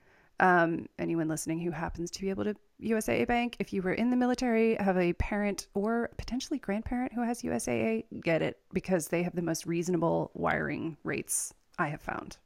um, 0.41 0.89
anyone 0.99 1.29
listening 1.29 1.59
who 1.59 1.73
happens 1.73 2.11
to 2.13 2.21
be 2.21 2.31
able 2.31 2.45
to 2.45 2.55
USAA 2.81 3.27
Bank, 3.27 3.57
if 3.59 3.73
you 3.73 3.83
were 3.83 3.93
in 3.93 4.11
the 4.11 4.17
military, 4.17 4.77
have 4.77 4.97
a 4.97 5.13
parent 5.15 5.67
or 5.75 6.11
potentially 6.17 6.59
grandparent 6.59 7.13
who 7.13 7.23
has 7.23 7.43
USAA, 7.43 8.05
get 8.23 8.43
it 8.43 8.59
because 8.73 9.09
they 9.09 9.25
have 9.25 9.35
the 9.35 9.43
most 9.43 9.67
reasonable 9.67 10.31
wiring 10.35 10.97
rates 11.03 11.53
I 11.79 11.89
have 11.89 12.01
found. 12.01 12.37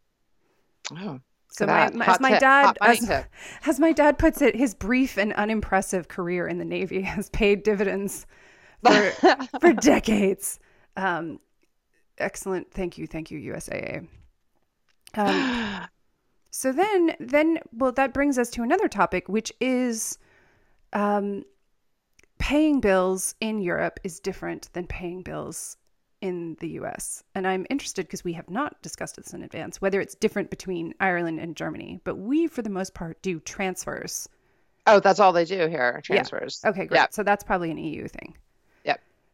Oh. 0.92 1.20
So 1.50 1.66
my, 1.66 1.90
my 1.90 2.06
as 2.06 2.20
my 2.20 2.30
tip, 2.30 2.40
dad 2.40 2.78
as, 2.80 3.10
as 3.66 3.78
my 3.78 3.92
dad 3.92 4.18
puts 4.18 4.40
it, 4.40 4.56
his 4.56 4.74
brief 4.74 5.18
and 5.18 5.34
unimpressive 5.34 6.08
career 6.08 6.48
in 6.48 6.56
the 6.56 6.64
Navy 6.64 7.02
has 7.02 7.28
paid 7.28 7.62
dividends 7.62 8.26
for 8.84 9.10
for 9.60 9.72
decades. 9.74 10.58
Um, 10.96 11.40
excellent. 12.18 12.70
Thank 12.72 12.98
you. 12.98 13.06
Thank 13.06 13.30
you, 13.30 13.52
USAA. 13.52 14.06
Um, 15.14 15.86
so 16.50 16.72
then, 16.72 17.16
then, 17.20 17.58
well, 17.72 17.92
that 17.92 18.14
brings 18.14 18.38
us 18.38 18.50
to 18.50 18.62
another 18.62 18.88
topic, 18.88 19.28
which 19.28 19.52
is 19.60 20.18
um, 20.92 21.44
paying 22.38 22.80
bills 22.80 23.34
in 23.40 23.60
Europe 23.60 24.00
is 24.04 24.20
different 24.20 24.68
than 24.72 24.86
paying 24.86 25.22
bills 25.22 25.76
in 26.20 26.56
the 26.60 26.68
US. 26.70 27.22
And 27.34 27.46
I'm 27.46 27.66
interested 27.68 28.06
because 28.06 28.24
we 28.24 28.32
have 28.32 28.48
not 28.48 28.80
discussed 28.80 29.16
this 29.16 29.34
in 29.34 29.42
advance, 29.42 29.80
whether 29.80 30.00
it's 30.00 30.14
different 30.14 30.50
between 30.50 30.94
Ireland 31.00 31.40
and 31.40 31.56
Germany, 31.56 32.00
but 32.04 32.16
we, 32.16 32.46
for 32.46 32.62
the 32.62 32.70
most 32.70 32.94
part, 32.94 33.20
do 33.22 33.40
transfers. 33.40 34.28
Oh, 34.86 35.00
that's 35.00 35.20
all 35.20 35.32
they 35.32 35.44
do 35.44 35.66
here 35.68 36.00
transfers. 36.02 36.60
Yeah. 36.62 36.70
Okay, 36.70 36.86
great. 36.86 36.98
Yep. 36.98 37.12
So 37.12 37.22
that's 37.22 37.44
probably 37.44 37.70
an 37.70 37.78
EU 37.78 38.08
thing. 38.08 38.36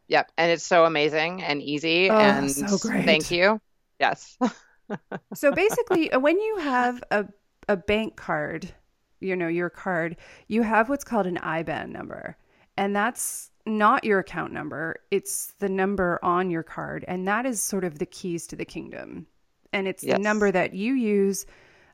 Yep. 0.09 0.31
And 0.37 0.51
it's 0.51 0.63
so 0.63 0.85
amazing 0.85 1.41
and 1.43 1.61
easy. 1.61 2.09
Oh, 2.09 2.17
and 2.17 2.51
so 2.51 2.77
great. 2.77 3.05
thank 3.05 3.31
you. 3.31 3.61
Yes. 3.99 4.37
so 5.33 5.51
basically, 5.51 6.11
uh, 6.11 6.19
when 6.19 6.39
you 6.39 6.57
have 6.57 7.03
a, 7.11 7.25
a 7.67 7.77
bank 7.77 8.15
card, 8.15 8.71
you 9.19 9.35
know, 9.35 9.47
your 9.47 9.69
card, 9.69 10.17
you 10.47 10.63
have 10.63 10.89
what's 10.89 11.03
called 11.03 11.27
an 11.27 11.37
IBAN 11.37 11.89
number. 11.89 12.35
And 12.75 12.95
that's 12.95 13.51
not 13.65 14.03
your 14.03 14.19
account 14.19 14.51
number, 14.51 14.95
it's 15.11 15.53
the 15.59 15.69
number 15.69 16.19
on 16.23 16.49
your 16.49 16.63
card. 16.63 17.05
And 17.07 17.27
that 17.27 17.45
is 17.45 17.61
sort 17.61 17.83
of 17.83 17.99
the 17.99 18.05
keys 18.05 18.47
to 18.47 18.55
the 18.55 18.65
kingdom. 18.65 19.27
And 19.73 19.87
it's 19.87 20.03
yes. 20.03 20.17
the 20.17 20.23
number 20.23 20.51
that 20.51 20.73
you 20.73 20.93
use. 20.93 21.45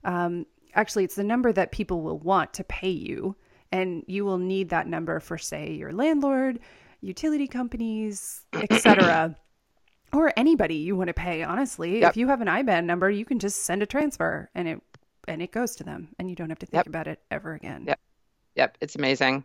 Um, 0.05 0.45
actually, 0.73 1.03
it's 1.03 1.15
the 1.15 1.23
number 1.23 1.51
that 1.51 1.73
people 1.73 2.01
will 2.01 2.19
want 2.19 2.53
to 2.53 2.63
pay 2.63 2.91
you. 2.91 3.35
And 3.73 4.03
you 4.07 4.23
will 4.23 4.37
need 4.37 4.69
that 4.69 4.87
number 4.87 5.19
for, 5.19 5.37
say, 5.37 5.73
your 5.73 5.91
landlord, 5.91 6.59
utility 7.05 7.47
companies, 7.47 8.45
etc. 8.53 9.35
or 10.11 10.33
anybody 10.35 10.75
you 10.75 10.95
want 10.95 11.07
to 11.07 11.13
pay, 11.13 11.43
honestly. 11.43 11.99
Yep. 12.01 12.11
If 12.11 12.17
you 12.17 12.27
have 12.27 12.41
an 12.41 12.47
IBAN 12.47 12.85
number, 12.85 13.09
you 13.09 13.25
can 13.25 13.39
just 13.39 13.63
send 13.63 13.83
a 13.83 13.85
transfer 13.85 14.49
and 14.55 14.67
it 14.67 14.81
and 15.27 15.41
it 15.41 15.51
goes 15.51 15.75
to 15.77 15.83
them 15.83 16.09
and 16.19 16.29
you 16.29 16.35
don't 16.35 16.49
have 16.49 16.59
to 16.59 16.65
think 16.65 16.79
yep. 16.79 16.87
about 16.87 17.07
it 17.07 17.19
ever 17.31 17.53
again. 17.53 17.85
Yep. 17.87 17.99
Yep, 18.55 18.77
it's 18.81 18.95
amazing. 18.95 19.43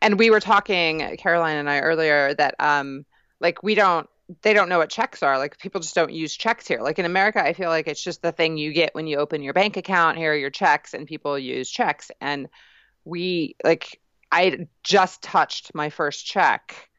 And 0.00 0.18
we 0.18 0.30
were 0.30 0.40
talking 0.40 1.16
Caroline 1.18 1.56
and 1.56 1.70
I 1.70 1.80
earlier 1.80 2.34
that 2.34 2.54
um 2.58 3.04
like 3.40 3.62
we 3.62 3.74
don't 3.74 4.08
they 4.42 4.54
don't 4.54 4.68
know 4.68 4.78
what 4.78 4.90
checks 4.90 5.22
are. 5.22 5.38
Like 5.38 5.58
people 5.58 5.80
just 5.80 5.94
don't 5.94 6.12
use 6.12 6.34
checks 6.34 6.66
here. 6.66 6.80
Like 6.80 6.98
in 6.98 7.04
America, 7.04 7.44
I 7.44 7.52
feel 7.52 7.68
like 7.68 7.86
it's 7.86 8.02
just 8.02 8.22
the 8.22 8.32
thing 8.32 8.56
you 8.56 8.72
get 8.72 8.94
when 8.94 9.06
you 9.06 9.18
open 9.18 9.42
your 9.42 9.52
bank 9.52 9.76
account. 9.76 10.16
Here 10.16 10.32
are 10.32 10.36
your 10.36 10.50
checks, 10.50 10.94
and 10.94 11.06
people 11.06 11.38
use 11.38 11.70
checks. 11.70 12.10
And 12.20 12.48
we 13.04 13.56
like 13.62 14.00
I 14.34 14.66
just 14.82 15.22
touched 15.22 15.72
my 15.74 15.90
first 15.90 16.26
check 16.26 16.90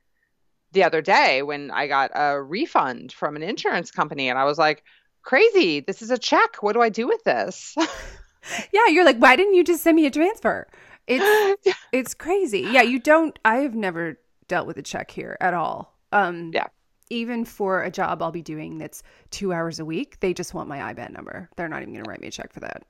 the 0.72 0.84
other 0.84 1.02
day 1.02 1.44
when 1.44 1.70
I 1.70 1.88
got 1.88 2.12
a 2.16 2.42
refund 2.42 3.12
from 3.12 3.36
an 3.36 3.44
insurance 3.44 3.92
company, 3.92 4.30
and 4.30 4.40
I 4.40 4.46
was 4.46 4.58
like, 4.58 4.84
crazy, 5.22 5.82
this 5.82 6.02
is 6.02 6.12
a 6.12 6.18
check. 6.18 6.64
What 6.64 6.74
do 6.74 6.82
I 6.82 6.88
do 6.88 7.08
with 7.08 7.22
this? 7.26 7.76
yeah, 8.72 8.88
you're 8.88 9.04
like, 9.04 9.18
why 9.18 9.36
didn't 9.36 9.56
you 9.56 9.66
just 9.66 9.84
send 9.84 9.98
me 9.98 10.06
a 10.06 10.12
transfer? 10.12 10.68
It's 11.08 11.76
it's 11.92 12.14
crazy. 12.14 12.62
Yeah, 12.62 12.84
you 12.84 13.00
don't 13.00 13.38
I 13.44 13.58
have 13.58 13.76
never 13.76 14.18
dealt 14.48 14.66
with 14.66 14.78
a 14.78 14.82
check 14.82 15.12
here 15.12 15.36
at 15.42 15.54
all. 15.54 15.94
Um 16.14 16.52
Yeah. 16.54 16.68
Even 17.10 17.44
for 17.44 17.84
a 17.84 17.92
job 17.92 18.22
I'll 18.22 18.32
be 18.32 18.42
doing 18.42 18.78
that's 18.78 19.04
2 19.32 19.52
hours 19.52 19.80
a 19.80 19.86
week, 19.86 20.20
they 20.22 20.34
just 20.34 20.54
want 20.54 20.70
my 20.70 20.94
IBAN 20.94 21.12
number. 21.12 21.50
They're 21.58 21.68
not 21.68 21.82
even 21.82 21.94
going 21.94 22.04
to 22.06 22.10
write 22.10 22.22
me 22.22 22.30
a 22.30 22.32
check 22.32 22.54
for 22.54 22.62
that. 22.62 22.84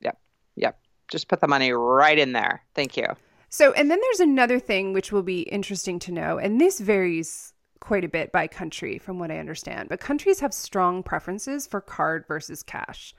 Yep. 0.00 0.18
Yep. 0.56 0.78
Just 1.08 1.28
put 1.28 1.40
the 1.40 1.46
money 1.46 1.72
right 1.72 2.18
in 2.18 2.32
there. 2.32 2.64
Thank 2.74 2.96
you. 2.96 3.06
So, 3.48 3.72
and 3.72 3.90
then 3.90 4.00
there's 4.00 4.20
another 4.20 4.58
thing 4.58 4.92
which 4.92 5.12
will 5.12 5.22
be 5.22 5.42
interesting 5.42 5.98
to 6.00 6.12
know, 6.12 6.38
and 6.38 6.60
this 6.60 6.80
varies 6.80 7.52
quite 7.80 8.04
a 8.04 8.08
bit 8.08 8.32
by 8.32 8.46
country 8.46 8.98
from 8.98 9.18
what 9.18 9.30
I 9.30 9.38
understand, 9.38 9.88
but 9.88 10.00
countries 10.00 10.40
have 10.40 10.52
strong 10.52 11.02
preferences 11.02 11.66
for 11.66 11.80
card 11.80 12.24
versus 12.26 12.62
cash. 12.62 13.14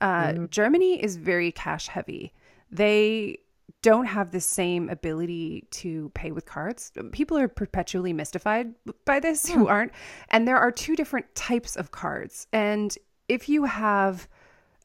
Uh, 0.00 0.24
mm-hmm. 0.24 0.44
Germany 0.50 1.02
is 1.02 1.16
very 1.16 1.52
cash 1.52 1.88
heavy. 1.88 2.32
They 2.70 3.38
don't 3.82 4.06
have 4.06 4.30
the 4.30 4.40
same 4.40 4.88
ability 4.88 5.66
to 5.70 6.10
pay 6.14 6.30
with 6.30 6.46
cards. 6.46 6.92
People 7.10 7.36
are 7.36 7.48
perpetually 7.48 8.12
mystified 8.12 8.74
by 9.04 9.18
this 9.18 9.48
who 9.48 9.60
hmm. 9.60 9.66
aren't. 9.66 9.92
And 10.28 10.46
there 10.46 10.58
are 10.58 10.70
two 10.70 10.94
different 10.94 11.34
types 11.34 11.76
of 11.76 11.90
cards. 11.90 12.46
And 12.52 12.96
if 13.28 13.48
you 13.48 13.64
have 13.64 14.28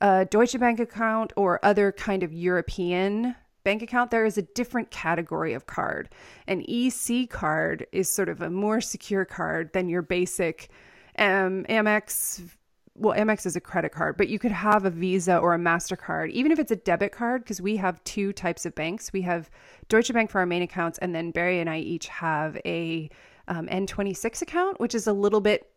a 0.01 0.25
Deutsche 0.25 0.59
Bank 0.59 0.79
account 0.79 1.31
or 1.35 1.59
other 1.63 1.91
kind 1.91 2.23
of 2.23 2.33
European 2.33 3.35
bank 3.67 3.81
account, 3.81 4.11
there 4.11 4.23
is 4.23 4.37
a 4.37 4.43
different 4.43 4.89
category 4.91 5.53
of 5.53 5.65
card. 5.65 6.07
An 6.47 6.63
EC 6.69 7.29
card 7.29 7.85
is 7.91 8.09
sort 8.09 8.29
of 8.29 8.41
a 8.41 8.49
more 8.49 8.79
secure 8.79 9.25
card 9.25 9.73
than 9.73 9.89
your 9.89 10.01
basic 10.01 10.69
um, 11.19 11.65
Amex. 11.67 12.41
Well, 12.95 13.13
Amex 13.13 13.45
is 13.45 13.57
a 13.57 13.59
credit 13.59 13.91
card, 13.91 14.15
but 14.15 14.29
you 14.29 14.39
could 14.39 14.53
have 14.53 14.85
a 14.85 14.89
Visa 14.89 15.37
or 15.37 15.53
a 15.53 15.57
MasterCard, 15.57 16.29
even 16.29 16.53
if 16.53 16.59
it's 16.59 16.71
a 16.71 16.77
debit 16.77 17.11
card, 17.11 17.43
because 17.43 17.59
we 17.59 17.75
have 17.75 18.01
two 18.05 18.31
types 18.31 18.65
of 18.65 18.73
banks. 18.73 19.11
We 19.11 19.23
have 19.23 19.49
Deutsche 19.89 20.13
Bank 20.13 20.31
for 20.31 20.39
our 20.39 20.45
main 20.45 20.61
accounts, 20.61 20.97
and 20.99 21.13
then 21.13 21.31
Barry 21.31 21.59
and 21.59 21.69
I 21.69 21.79
each 21.79 22.07
have 22.07 22.57
a 22.65 23.09
um, 23.49 23.67
N26 23.67 24.43
account, 24.43 24.79
which 24.79 24.95
is 24.95 25.07
a 25.07 25.13
little 25.13 25.41
bit 25.41 25.69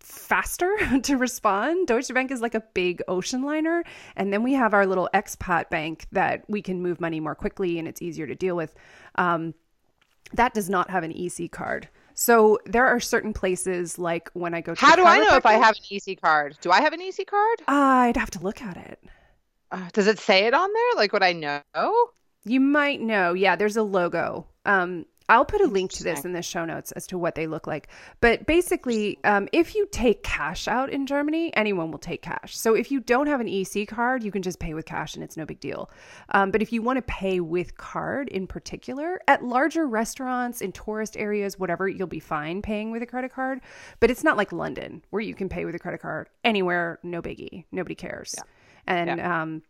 faster 0.00 0.76
to 1.02 1.16
respond. 1.16 1.86
Deutsche 1.86 2.12
Bank 2.12 2.30
is 2.30 2.40
like 2.40 2.54
a 2.54 2.62
big 2.74 3.02
ocean 3.08 3.42
liner. 3.42 3.84
And 4.16 4.32
then 4.32 4.42
we 4.42 4.54
have 4.54 4.74
our 4.74 4.86
little 4.86 5.08
expat 5.14 5.70
bank 5.70 6.06
that 6.12 6.44
we 6.48 6.62
can 6.62 6.82
move 6.82 7.00
money 7.00 7.20
more 7.20 7.34
quickly 7.34 7.78
and 7.78 7.86
it's 7.88 8.02
easier 8.02 8.26
to 8.26 8.34
deal 8.34 8.56
with. 8.56 8.74
Um, 9.16 9.54
that 10.32 10.54
does 10.54 10.68
not 10.68 10.90
have 10.90 11.04
an 11.04 11.12
EC 11.12 11.50
card. 11.50 11.88
So 12.14 12.58
there 12.64 12.86
are 12.86 12.98
certain 12.98 13.32
places 13.32 13.98
like 13.98 14.30
when 14.32 14.54
I 14.54 14.62
go 14.62 14.74
to 14.74 14.80
How 14.80 14.96
do 14.96 15.04
I 15.04 15.18
know 15.18 15.36
if 15.36 15.44
I 15.44 15.54
have 15.54 15.76
an 15.76 15.82
EC 15.90 16.20
card? 16.20 16.56
Do 16.62 16.70
I 16.70 16.80
have 16.80 16.94
an 16.94 17.00
EC 17.02 17.26
card? 17.26 17.62
I'd 17.68 18.16
have 18.16 18.30
to 18.32 18.40
look 18.40 18.62
at 18.62 18.76
it. 18.76 19.02
Uh, 19.70 19.88
does 19.92 20.06
it 20.06 20.18
say 20.18 20.46
it 20.46 20.54
on 20.54 20.72
there? 20.72 20.92
Like, 20.96 21.12
would 21.12 21.22
I 21.22 21.32
know? 21.32 21.62
You 22.44 22.60
might 22.60 23.00
know. 23.00 23.34
Yeah, 23.34 23.56
there's 23.56 23.76
a 23.76 23.82
logo. 23.82 24.46
Um, 24.64 25.04
I'll 25.28 25.44
put 25.44 25.60
a 25.60 25.66
link 25.66 25.92
to 25.92 26.04
this 26.04 26.24
in 26.24 26.32
the 26.32 26.42
show 26.42 26.64
notes 26.64 26.92
as 26.92 27.06
to 27.08 27.18
what 27.18 27.34
they 27.34 27.46
look 27.46 27.66
like. 27.66 27.88
But 28.20 28.46
basically, 28.46 29.18
um, 29.24 29.48
if 29.52 29.74
you 29.74 29.88
take 29.90 30.22
cash 30.22 30.68
out 30.68 30.90
in 30.90 31.06
Germany, 31.06 31.54
anyone 31.54 31.90
will 31.90 31.98
take 31.98 32.22
cash. 32.22 32.56
So 32.56 32.74
if 32.74 32.90
you 32.90 33.00
don't 33.00 33.26
have 33.26 33.40
an 33.40 33.48
EC 33.48 33.88
card, 33.88 34.22
you 34.22 34.30
can 34.30 34.42
just 34.42 34.58
pay 34.58 34.74
with 34.74 34.86
cash 34.86 35.14
and 35.14 35.24
it's 35.24 35.36
no 35.36 35.44
big 35.44 35.60
deal. 35.60 35.90
Um, 36.30 36.50
but 36.50 36.62
if 36.62 36.72
you 36.72 36.82
want 36.82 36.98
to 36.98 37.02
pay 37.02 37.40
with 37.40 37.76
card 37.76 38.28
in 38.28 38.46
particular, 38.46 39.20
at 39.26 39.44
larger 39.44 39.86
restaurants, 39.86 40.60
in 40.60 40.72
tourist 40.72 41.16
areas, 41.16 41.58
whatever, 41.58 41.88
you'll 41.88 42.06
be 42.06 42.20
fine 42.20 42.62
paying 42.62 42.90
with 42.90 43.02
a 43.02 43.06
credit 43.06 43.32
card. 43.32 43.60
But 44.00 44.10
it's 44.10 44.22
not 44.22 44.36
like 44.36 44.52
London 44.52 45.02
where 45.10 45.22
you 45.22 45.34
can 45.34 45.48
pay 45.48 45.64
with 45.64 45.74
a 45.74 45.78
credit 45.78 46.00
card 46.00 46.28
anywhere, 46.44 46.98
no 47.02 47.20
biggie. 47.20 47.64
Nobody 47.72 47.94
cares. 47.94 48.34
And 48.86 49.20
um, 49.20 49.62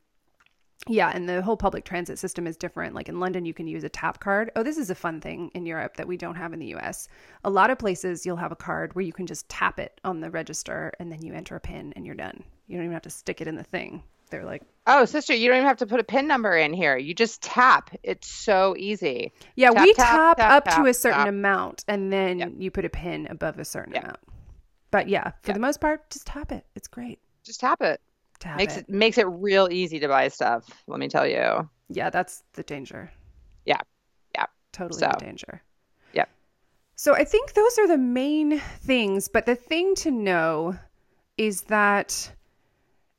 yeah, 0.89 1.11
and 1.15 1.29
the 1.29 1.43
whole 1.43 1.57
public 1.57 1.85
transit 1.85 2.19
system 2.19 2.47
is 2.47 2.57
different. 2.57 2.95
Like 2.95 3.09
in 3.09 3.21
London, 3.21 3.45
you 3.45 3.55
can 3.55 3.67
use 3.67 3.85
a 3.85 3.89
tap 3.89 4.21
card. 4.21 4.51
Oh, 4.57 4.63
this 4.63 4.79
is 4.79 4.91
a 4.91 4.95
fun 4.95 5.21
thing 5.21 5.51
in 5.55 5.67
Europe 5.67 5.97
that 5.97 6.07
we 6.09 6.17
don't 6.17 6.35
have 6.37 6.53
in 6.53 6.59
the 6.61 6.75
US. 6.77 7.09
A 7.45 7.51
lot 7.51 7.71
of 7.71 7.79
places 7.79 8.25
you'll 8.25 8.37
have 8.37 8.53
a 8.53 8.57
card 8.57 8.95
where 8.95 9.05
you 9.05 9.13
can 9.13 9.27
just 9.27 9.49
tap 9.49 9.79
it 9.81 10.01
on 10.05 10.21
the 10.21 10.31
register 10.31 10.93
and 10.99 11.11
then 11.11 11.23
you 11.23 11.33
enter 11.35 11.57
a 11.57 11.61
PIN 11.61 11.93
and 11.97 12.07
you're 12.07 12.15
done. 12.15 12.43
You 12.69 12.77
don't 12.77 12.85
even 12.85 12.93
have 12.95 13.03
to 13.03 13.11
stick 13.11 13.41
it 13.41 13.49
in 13.49 13.57
the 13.57 13.65
thing. 13.65 14.03
They're 14.31 14.45
like, 14.45 14.63
Oh, 14.89 15.05
sister, 15.05 15.35
you 15.35 15.49
don't 15.49 15.57
even 15.59 15.69
have 15.69 15.77
to 15.79 15.87
put 15.87 16.01
a 16.01 16.05
PIN 16.05 16.27
number 16.29 16.57
in 16.57 16.73
here. 16.73 16.97
You 16.97 17.15
just 17.15 17.43
tap. 17.43 17.91
It's 18.03 18.29
so 18.29 18.75
easy. 18.79 19.33
yeah, 19.57 19.71
Tap, 19.71 19.83
we 19.83 19.93
tap, 19.95 20.37
tap, 20.37 20.51
up 20.53 20.65
tap, 20.65 20.77
to 20.77 20.87
a 20.89 20.95
certain 20.95 21.27
amount 21.27 21.85
and 21.89 22.13
then 22.13 22.39
Yep. 22.41 22.53
you 22.59 22.71
put 22.71 22.85
a 22.85 22.89
PIN 22.89 23.27
above 23.31 23.59
a 23.59 23.65
certain 23.65 23.95
Yep. 23.95 24.03
amount. 24.05 24.19
But 24.91 25.09
yeah, 25.09 25.31
for 25.43 25.49
Yep. 25.51 25.55
the 25.55 25.61
most 25.61 25.81
part, 25.81 26.11
just 26.11 26.27
tap 26.27 26.53
it. 26.53 26.65
It's 26.75 26.89
great. 26.89 27.19
Just 27.45 27.61
tap 27.61 27.83
it. 27.83 28.01
Tap 28.39 28.57
Makes 28.57 28.77
it. 28.77 28.87
it 28.89 28.91
makes 28.91 29.19
it 29.19 29.25
real 29.25 29.69
easy 29.71 29.99
to 30.01 30.09
buy 30.09 30.29
stuff. 30.29 30.69
Let 30.87 31.01
me 31.01 31.09
tell 31.09 31.27
you. 31.27 31.69
Yeah, 31.89 32.11
that's 32.11 32.43
the 32.55 32.63
danger. 32.63 33.11
Yeah. 33.65 33.81
Yeah. 34.35 34.47
Totally 34.73 35.01
So. 35.01 35.11
the 35.19 35.25
danger. 35.25 35.63
Yep. 36.13 36.29
So 36.97 37.15
I 37.15 37.25
think 37.25 37.55
those 37.55 37.79
are 37.79 37.87
the 37.89 37.99
main 37.99 38.59
things. 38.59 39.29
But 39.29 39.47
the 39.47 39.55
thing 39.55 39.95
to 39.97 40.11
know 40.11 40.77
is 41.39 41.63
that, 41.63 42.31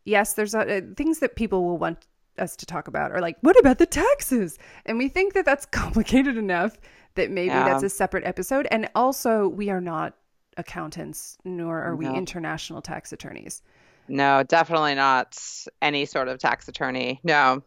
yes, 0.06 0.34
there's 0.34 0.54
uh, 0.56 0.82
things 0.96 1.20
that 1.20 1.36
people 1.36 1.64
will 1.64 1.78
want 1.78 2.06
us 2.38 2.56
to 2.58 2.66
talk 2.66 2.88
about 2.88 3.12
are 3.12 3.22
like, 3.22 3.38
what 3.42 3.58
about 3.60 3.78
the 3.80 3.86
taxes? 3.86 4.60
And 4.86 4.98
we 4.98 5.08
think 5.08 5.34
that 5.34 5.46
that's 5.46 5.66
complicated 5.72 6.38
enough 6.38 6.78
that 7.16 7.32
maybe 7.32 7.48
Yeah. 7.48 7.66
that's 7.70 7.84
a 7.84 7.90
separate 7.90 8.26
episode. 8.26 8.68
And 8.70 8.90
also, 8.96 9.48
we 9.48 9.70
are 9.70 9.82
not 9.82 10.14
accountants, 10.58 11.38
nor 11.46 11.82
are 11.84 11.96
we 11.96 12.08
international 12.08 12.82
tax 12.82 13.14
attorneys. 13.14 13.62
No, 14.10 14.44
definitely 14.44 14.96
not 14.96 15.38
any 15.82 16.06
sort 16.06 16.28
of 16.28 16.40
tax 16.40 16.68
attorney. 16.68 17.20
No. 17.24 17.64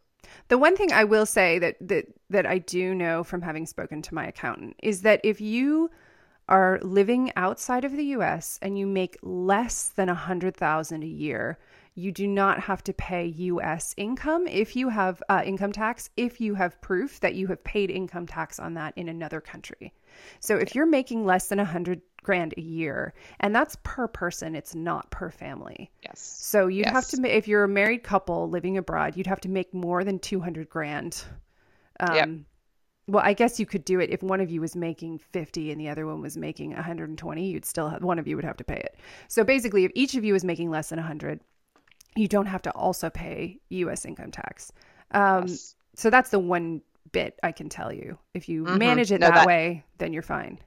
The 0.48 0.58
one 0.58 0.76
thing 0.76 0.92
I 0.92 1.04
will 1.04 1.26
say 1.26 1.58
that 1.58 1.76
that 1.80 2.06
that 2.30 2.46
I 2.46 2.58
do 2.58 2.94
know 2.94 3.24
from 3.24 3.42
having 3.42 3.66
spoken 3.66 4.02
to 4.02 4.14
my 4.14 4.26
accountant 4.26 4.76
is 4.82 5.02
that 5.02 5.20
if 5.24 5.40
you 5.40 5.90
are 6.48 6.80
living 6.82 7.30
outside 7.36 7.84
of 7.84 7.92
the 7.92 8.04
US 8.16 8.58
and 8.60 8.78
you 8.78 8.86
make 8.86 9.16
less 9.22 9.88
than 9.88 10.08
a 10.08 10.14
hundred 10.14 10.56
thousand 10.56 11.04
a 11.04 11.06
year, 11.06 11.58
you 11.94 12.10
do 12.12 12.26
not 12.26 12.60
have 12.60 12.82
to 12.84 12.92
pay 12.92 13.26
US 13.26 13.94
income 13.96 14.46
if 14.46 14.74
you 14.74 14.88
have 14.88 15.22
uh, 15.28 15.42
income 15.44 15.72
tax 15.72 16.10
if 16.16 16.40
you 16.40 16.54
have 16.54 16.80
proof 16.80 17.20
that 17.20 17.34
you 17.34 17.46
have 17.48 17.62
paid 17.62 17.90
income 17.90 18.26
tax 18.26 18.58
on 18.58 18.74
that 18.74 18.92
in 18.96 19.08
another 19.08 19.40
country. 19.40 19.92
So 20.40 20.56
if 20.56 20.74
you're 20.74 20.86
making 20.86 21.24
less 21.24 21.48
than 21.48 21.60
a 21.60 21.64
hundred 21.64 22.00
grand 22.22 22.54
a 22.56 22.60
year, 22.60 23.14
and 23.40 23.54
that's 23.54 23.76
per 23.82 24.08
person, 24.08 24.54
it's 24.54 24.74
not 24.74 25.10
per 25.10 25.30
family. 25.30 25.90
Yes. 26.02 26.20
So 26.20 26.66
you'd 26.66 26.86
have 26.86 27.06
to, 27.08 27.36
if 27.36 27.48
you're 27.48 27.64
a 27.64 27.68
married 27.68 28.02
couple 28.02 28.48
living 28.48 28.76
abroad, 28.76 29.16
you'd 29.16 29.26
have 29.26 29.40
to 29.40 29.48
make 29.48 29.72
more 29.72 30.04
than 30.04 30.18
200 30.18 30.68
grand. 30.68 31.24
Um, 32.00 32.14
Yep. 32.14 32.28
Well, 33.08 33.24
I 33.24 33.32
guess 33.32 33.58
you 33.58 33.66
could 33.66 33.84
do 33.84 33.98
it 33.98 34.10
if 34.10 34.22
one 34.22 34.40
of 34.40 34.50
you 34.50 34.60
was 34.60 34.76
making 34.76 35.18
50 35.18 35.72
and 35.72 35.80
the 35.80 35.88
other 35.88 36.06
one 36.06 36.20
was 36.20 36.36
making 36.36 36.72
120, 36.74 37.44
you'd 37.44 37.64
still 37.64 37.88
have, 37.88 38.04
one 38.04 38.20
of 38.20 38.28
you 38.28 38.36
would 38.36 38.44
have 38.44 38.58
to 38.58 38.64
pay 38.64 38.76
it. 38.76 38.98
So 39.26 39.42
basically, 39.42 39.84
if 39.84 39.90
each 39.96 40.14
of 40.14 40.24
you 40.24 40.34
is 40.36 40.44
making 40.44 40.70
less 40.70 40.90
than 40.90 40.98
100, 40.98 41.40
you 42.14 42.28
don't 42.28 42.46
have 42.46 42.62
to 42.62 42.70
also 42.70 43.10
pay 43.10 43.58
US 43.70 44.04
income 44.04 44.30
tax. 44.30 44.70
Um, 45.10 45.48
Yes. 45.48 45.74
So 45.96 46.08
that's 46.08 46.30
the 46.30 46.38
one 46.38 46.82
bit 47.12 47.38
I 47.42 47.52
can 47.52 47.68
tell 47.68 47.92
you. 47.92 48.18
If 48.34 48.48
you 48.48 48.64
Mhm. 48.64 48.78
manage 48.78 49.12
it 49.12 49.20
No, 49.20 49.28
that, 49.28 49.34
that- 49.34 49.46
way, 49.46 49.84
then 49.98 50.12
you're 50.12 50.22
fine. 50.22 50.58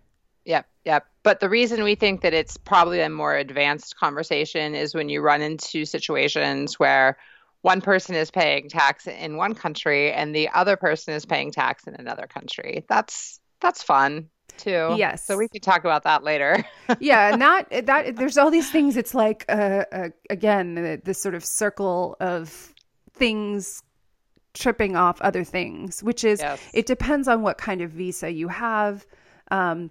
Yep, 0.46 0.66
yep. 0.84 1.06
But 1.24 1.40
the 1.40 1.48
reason 1.50 1.84
we 1.84 1.96
think 1.96 2.22
that 2.22 2.34
it's 2.34 2.58
probably 2.58 3.00
a 3.00 3.10
more 3.10 3.34
advanced 3.36 3.96
conversation 3.98 4.76
is 4.76 4.94
when 4.94 5.08
you 5.08 5.22
run 5.22 5.42
into 5.42 5.86
situations 5.86 6.78
where 6.78 7.18
one 7.62 7.80
person 7.80 8.14
is 8.16 8.30
paying 8.30 8.68
tax 8.68 9.08
in 9.08 9.38
one 9.38 9.56
country 9.56 10.12
and 10.12 10.36
the 10.36 10.50
other 10.50 10.76
person 10.76 11.14
is 11.14 11.26
paying 11.26 11.50
tax 11.52 11.88
in 11.88 11.96
another 11.96 12.28
country. 12.28 12.84
That's 12.90 13.40
that's 13.62 13.82
fun 13.82 14.28
too. 14.58 14.96
Yes. 14.98 15.26
So 15.26 15.38
we 15.38 15.48
could 15.48 15.64
talk 15.64 15.86
about 15.86 16.04
that 16.04 16.24
later. 16.26 16.66
yeah 17.00 17.32
and 17.32 17.42
that 17.42 17.86
that 17.86 18.18
there's 18.18 18.38
all 18.38 18.52
these 18.52 18.70
things 18.70 18.98
it's 18.98 19.16
like 19.16 19.46
uh, 19.48 19.86
uh 19.94 20.10
again 20.30 21.00
this 21.06 21.22
sort 21.22 21.36
of 21.36 21.46
circle 21.46 22.18
of 22.20 22.74
things 23.14 23.82
tripping 24.54 24.96
off 24.96 25.20
other 25.22 25.44
things 25.44 26.04
which 26.04 26.24
is 26.24 26.40
Yes. 26.40 26.60
it 26.74 26.86
depends 26.86 27.28
on 27.28 27.42
what 27.42 27.58
kind 27.58 27.82
of 27.82 27.92
visa 27.92 28.32
you 28.32 28.48
have 28.48 29.06
um 29.52 29.90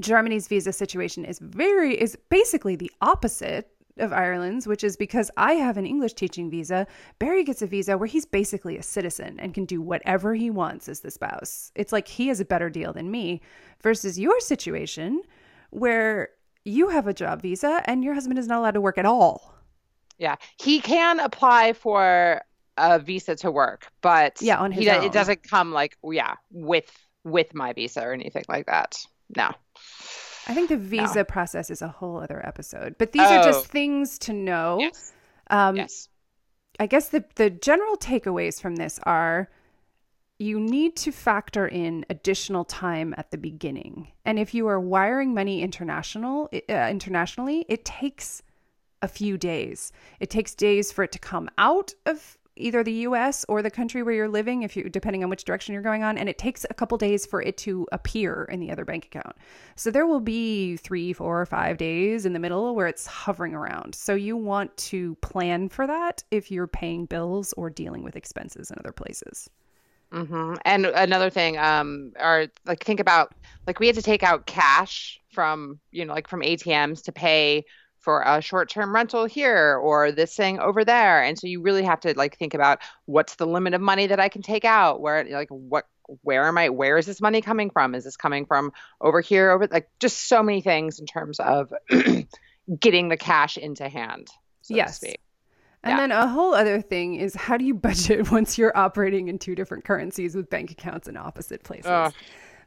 germany's 0.00 0.46
visa 0.48 0.72
situation 0.72 1.24
is 1.24 1.38
very 1.38 1.98
is 2.00 2.16
basically 2.28 2.76
the 2.76 2.90
opposite 3.00 3.70
of 3.98 4.12
Ireland's, 4.12 4.66
which 4.66 4.84
is 4.84 4.94
because 4.94 5.30
I 5.38 5.54
have 5.54 5.78
an 5.78 5.86
English 5.86 6.12
teaching 6.12 6.50
visa. 6.50 6.86
Barry 7.18 7.42
gets 7.44 7.62
a 7.62 7.66
visa 7.66 7.96
where 7.96 8.06
he's 8.06 8.26
basically 8.26 8.76
a 8.76 8.82
citizen 8.82 9.40
and 9.40 9.54
can 9.54 9.64
do 9.64 9.80
whatever 9.80 10.34
he 10.34 10.50
wants 10.50 10.86
as 10.88 11.00
the 11.00 11.10
spouse. 11.10 11.72
It's 11.74 11.92
like 11.92 12.06
he 12.06 12.28
has 12.28 12.38
a 12.38 12.44
better 12.44 12.68
deal 12.68 12.92
than 12.92 13.10
me 13.10 13.40
versus 13.82 14.18
your 14.18 14.38
situation 14.40 15.22
where 15.70 16.28
you 16.64 16.88
have 16.88 17.06
a 17.06 17.14
job 17.14 17.40
visa 17.40 17.80
and 17.86 18.04
your 18.04 18.12
husband 18.12 18.38
is 18.38 18.46
not 18.46 18.58
allowed 18.58 18.72
to 18.72 18.82
work 18.82 18.98
at 18.98 19.06
all. 19.06 19.54
Yeah. 20.18 20.36
He 20.58 20.80
can 20.80 21.18
apply 21.18 21.72
for 21.72 22.42
a 22.76 22.98
visa 22.98 23.34
to 23.36 23.50
work, 23.50 23.86
but 24.00 24.40
Yeah, 24.40 24.58
on 24.58 24.72
his 24.72 24.84
he, 24.84 24.90
own. 24.90 25.04
it 25.04 25.12
doesn't 25.12 25.42
come 25.42 25.72
like 25.72 25.96
yeah, 26.04 26.34
with 26.50 26.90
with 27.24 27.54
my 27.54 27.72
visa 27.72 28.02
or 28.02 28.12
anything 28.12 28.44
like 28.48 28.66
that. 28.66 28.96
No. 29.36 29.50
I 30.48 30.54
think 30.54 30.68
the 30.68 30.76
visa 30.76 31.24
process 31.24 31.70
is 31.70 31.82
a 31.82 31.88
whole 31.88 32.18
other 32.22 32.44
episode, 32.46 32.96
but 32.98 33.10
these 33.12 33.22
are 33.22 33.40
Oh. 33.40 33.44
just 33.44 33.66
things 33.66 34.18
to 34.20 34.32
know. 34.32 34.78
Yes. 34.80 35.12
Um, 35.50 35.76
Yes. 35.76 36.08
I 36.78 36.86
guess 36.86 37.08
the 37.08 37.24
the 37.36 37.50
general 37.50 37.96
takeaways 37.96 38.60
from 38.60 38.76
this 38.76 39.00
are 39.04 39.48
you 40.38 40.60
need 40.60 40.94
to 40.96 41.10
factor 41.10 41.66
in 41.66 42.04
additional 42.10 42.62
time 42.64 43.14
at 43.16 43.30
the 43.30 43.38
beginning. 43.38 44.12
And 44.26 44.38
if 44.38 44.52
you 44.52 44.66
are 44.68 44.78
wiring 44.78 45.32
money 45.32 45.62
international 45.62 46.50
uh, 46.68 46.72
internationally, 46.90 47.64
it 47.70 47.86
takes 47.86 48.42
a 49.00 49.08
few 49.08 49.38
days. 49.38 49.92
It 50.20 50.28
takes 50.28 50.54
days 50.54 50.92
for 50.92 51.02
it 51.04 51.12
to 51.12 51.18
come 51.18 51.48
out 51.56 51.94
of 52.04 52.36
either 52.56 52.82
the 52.84 52.92
US 52.92 53.44
or 53.48 53.62
the 53.62 53.70
country 53.70 54.02
where 54.02 54.14
you're 54.14 54.28
living 54.28 54.62
if 54.62 54.76
you 54.76 54.88
depending 54.88 55.22
on 55.24 55.30
which 55.30 55.44
direction 55.44 55.72
you're 55.74 55.82
going 55.82 56.02
on 56.02 56.18
and 56.18 56.28
it 56.28 56.38
takes 56.38 56.64
a 56.68 56.74
couple 56.74 56.98
days 56.98 57.26
for 57.26 57.42
it 57.42 57.56
to 57.58 57.86
appear 57.92 58.44
in 58.50 58.60
the 58.60 58.70
other 58.70 58.84
bank 58.84 59.06
account. 59.06 59.36
So 59.76 59.90
there 59.90 60.06
will 60.06 60.20
be 60.20 60.76
3, 60.76 61.12
4 61.12 61.40
or 61.42 61.46
5 61.46 61.76
days 61.76 62.26
in 62.26 62.32
the 62.32 62.38
middle 62.38 62.74
where 62.74 62.86
it's 62.86 63.06
hovering 63.06 63.54
around. 63.54 63.94
So 63.94 64.14
you 64.14 64.36
want 64.36 64.76
to 64.78 65.14
plan 65.16 65.68
for 65.68 65.86
that 65.86 66.22
if 66.30 66.50
you're 66.50 66.66
paying 66.66 67.06
bills 67.06 67.52
or 67.56 67.70
dealing 67.70 68.02
with 68.02 68.16
expenses 68.16 68.70
in 68.70 68.78
other 68.78 68.92
places. 68.92 69.48
hmm 70.12 70.54
And 70.64 70.86
another 70.86 71.30
thing, 71.30 71.58
um, 71.58 72.12
or 72.18 72.46
like 72.64 72.84
think 72.84 73.00
about 73.00 73.32
like 73.66 73.80
we 73.80 73.86
had 73.88 73.96
to 73.96 74.02
take 74.02 74.22
out 74.22 74.46
cash 74.46 75.20
from, 75.32 75.80
you 75.90 76.04
know, 76.04 76.14
like 76.14 76.28
from 76.28 76.42
ATMs 76.42 77.02
to 77.02 77.12
pay 77.12 77.64
for 77.98 78.22
a 78.22 78.40
short-term 78.40 78.94
rental 78.94 79.24
here 79.24 79.76
or 79.76 80.12
this 80.12 80.34
thing 80.34 80.58
over 80.58 80.84
there. 80.84 81.22
And 81.22 81.38
so 81.38 81.46
you 81.46 81.60
really 81.60 81.82
have 81.84 82.00
to 82.00 82.14
like 82.16 82.38
think 82.38 82.54
about 82.54 82.78
what's 83.06 83.36
the 83.36 83.46
limit 83.46 83.74
of 83.74 83.80
money 83.80 84.06
that 84.06 84.20
I 84.20 84.28
can 84.28 84.42
take 84.42 84.64
out? 84.64 85.00
Where 85.00 85.24
like 85.24 85.48
what 85.48 85.84
where 86.22 86.44
am 86.44 86.56
I 86.56 86.68
where 86.68 86.98
is 86.98 87.06
this 87.06 87.20
money 87.20 87.40
coming 87.40 87.70
from? 87.70 87.94
Is 87.94 88.04
this 88.04 88.16
coming 88.16 88.46
from 88.46 88.72
over 89.00 89.20
here 89.20 89.50
over 89.50 89.66
like 89.70 89.88
just 90.00 90.28
so 90.28 90.42
many 90.42 90.60
things 90.60 91.00
in 91.00 91.06
terms 91.06 91.40
of 91.40 91.72
getting 92.80 93.08
the 93.08 93.16
cash 93.16 93.56
into 93.56 93.88
hand, 93.88 94.28
so 94.62 94.74
to 94.74 94.78
Yes. 94.78 94.96
speak. 94.96 95.20
And 95.82 95.92
Yeah. 95.92 95.96
then 95.98 96.12
a 96.12 96.26
whole 96.26 96.54
other 96.54 96.80
thing 96.80 97.16
is 97.16 97.34
how 97.34 97.56
do 97.56 97.64
you 97.64 97.74
budget 97.88 98.30
once 98.30 98.58
you're 98.58 98.76
operating 98.76 99.28
in 99.28 99.38
two 99.38 99.54
different 99.54 99.84
currencies 99.84 100.34
with 100.34 100.50
bank 100.50 100.70
accounts 100.70 101.08
in 101.08 101.16
opposite 101.16 101.62
places? 101.64 101.90
Ugh. 101.90 102.14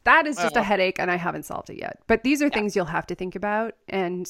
That 0.05 0.25
is 0.27 0.37
just 0.37 0.55
a 0.55 0.63
headache 0.63 0.97
and 0.99 1.11
I 1.11 1.17
haven't 1.17 1.43
solved 1.43 1.69
it 1.69 1.77
yet. 1.77 1.99
But 2.07 2.23
these 2.23 2.41
are 2.41 2.49
things 2.49 2.75
you'll 2.75 2.85
have 2.85 3.05
to 3.07 3.15
think 3.15 3.35
about 3.35 3.75
and 3.89 4.27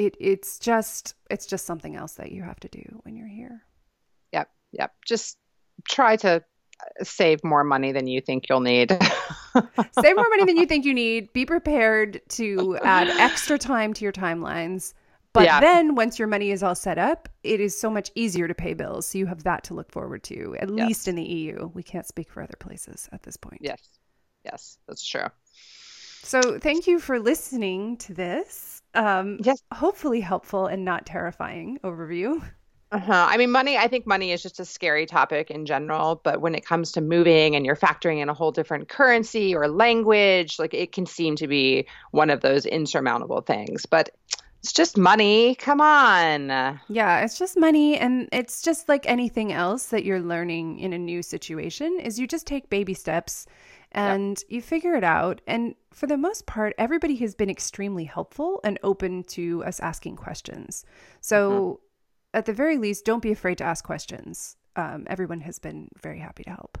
it 0.00 0.16
it's 0.18 0.58
just 0.58 1.14
it's 1.28 1.46
just 1.46 1.66
something 1.66 1.94
else 1.94 2.14
that 2.14 2.32
you 2.32 2.42
have 2.42 2.58
to 2.60 2.68
do 2.68 3.00
when 3.02 3.16
you're 3.16 3.28
here. 3.28 3.62
Yep, 4.32 4.48
yep. 4.72 4.94
Just 5.06 5.36
try 5.88 6.16
to 6.16 6.36
uh, 6.36 7.04
save 7.04 7.44
more 7.44 7.64
money 7.64 7.92
than 7.92 8.06
you 8.06 8.20
think 8.22 8.48
you'll 8.48 8.60
need. 8.60 8.90
save 10.00 10.16
more 10.16 10.28
money 10.30 10.44
than 10.46 10.56
you 10.56 10.66
think 10.66 10.86
you 10.86 10.94
need. 10.94 11.32
Be 11.34 11.44
prepared 11.44 12.22
to 12.30 12.78
add 12.78 13.08
extra 13.08 13.58
time 13.58 13.92
to 13.94 14.04
your 14.04 14.12
timelines. 14.12 14.94
But 15.32 15.44
yeah. 15.44 15.60
then 15.60 15.94
once 15.94 16.18
your 16.18 16.26
money 16.26 16.50
is 16.50 16.62
all 16.62 16.74
set 16.74 16.98
up, 16.98 17.28
it 17.44 17.60
is 17.60 17.78
so 17.78 17.88
much 17.88 18.10
easier 18.16 18.48
to 18.48 18.54
pay 18.54 18.74
bills. 18.74 19.06
So 19.06 19.18
you 19.18 19.26
have 19.26 19.44
that 19.44 19.62
to 19.64 19.74
look 19.74 19.92
forward 19.92 20.24
to, 20.24 20.56
at 20.58 20.68
yes. 20.68 20.88
least 20.88 21.08
in 21.08 21.14
the 21.14 21.22
EU. 21.22 21.70
We 21.72 21.84
can't 21.84 22.06
speak 22.06 22.30
for 22.30 22.42
other 22.42 22.56
places 22.58 23.08
at 23.12 23.22
this 23.22 23.36
point. 23.36 23.60
Yes. 23.60 23.80
Yes, 24.44 24.78
that's 24.88 25.06
true. 25.06 25.26
So 26.22 26.58
thank 26.58 26.86
you 26.86 26.98
for 26.98 27.20
listening 27.20 27.96
to 27.98 28.14
this. 28.14 28.79
Um, 28.94 29.38
yes. 29.42 29.62
Hopefully 29.72 30.20
helpful 30.20 30.66
and 30.66 30.84
not 30.84 31.06
terrifying 31.06 31.78
overview. 31.84 32.42
Uh-huh. 32.92 33.26
I 33.28 33.36
mean, 33.36 33.52
money, 33.52 33.76
I 33.78 33.86
think 33.86 34.04
money 34.04 34.32
is 34.32 34.42
just 34.42 34.58
a 34.58 34.64
scary 34.64 35.06
topic 35.06 35.50
in 35.50 35.64
general. 35.64 36.20
But 36.24 36.40
when 36.40 36.56
it 36.56 36.66
comes 36.66 36.90
to 36.92 37.00
moving 37.00 37.54
and 37.54 37.64
you're 37.64 37.76
factoring 37.76 38.20
in 38.20 38.28
a 38.28 38.34
whole 38.34 38.50
different 38.50 38.88
currency 38.88 39.54
or 39.54 39.68
language, 39.68 40.58
like 40.58 40.74
it 40.74 40.90
can 40.90 41.06
seem 41.06 41.36
to 41.36 41.46
be 41.46 41.86
one 42.10 42.30
of 42.30 42.40
those 42.40 42.66
insurmountable 42.66 43.42
things. 43.42 43.86
But 43.86 44.10
it's 44.62 44.72
just 44.72 44.98
money. 44.98 45.54
Come 45.54 45.80
on. 45.80 46.48
Yeah, 46.88 47.20
it's 47.20 47.38
just 47.38 47.58
money 47.58 47.96
and 47.96 48.28
it's 48.30 48.60
just 48.60 48.88
like 48.88 49.08
anything 49.08 49.52
else 49.52 49.86
that 49.86 50.04
you're 50.04 50.20
learning 50.20 50.80
in 50.80 50.92
a 50.92 50.98
new 50.98 51.22
situation 51.22 51.98
is 52.00 52.18
you 52.18 52.26
just 52.26 52.46
take 52.46 52.68
baby 52.68 52.92
steps 52.92 53.46
and 53.92 54.42
you 54.48 54.62
figure 54.62 54.94
it 54.94 55.04
out 55.04 55.40
and 55.46 55.74
for 55.92 56.06
the 56.06 56.16
most 56.16 56.46
part 56.46 56.74
everybody 56.78 57.16
has 57.16 57.34
been 57.34 57.50
extremely 57.50 58.04
helpful 58.04 58.60
and 58.62 58.78
open 58.82 59.24
to 59.24 59.64
us 59.64 59.80
asking 59.80 60.16
questions. 60.16 60.84
So 61.20 61.50
mm-hmm 61.50 61.84
at 62.32 62.46
the 62.46 62.52
very 62.52 62.78
least, 62.78 63.04
don't 63.04 63.22
be 63.22 63.32
afraid 63.32 63.58
to 63.58 63.64
ask 63.64 63.84
questions. 63.84 64.56
Um, 64.76 65.04
everyone 65.08 65.40
has 65.40 65.58
been 65.58 65.88
very 66.00 66.18
happy 66.18 66.44
to 66.44 66.50
help. 66.50 66.78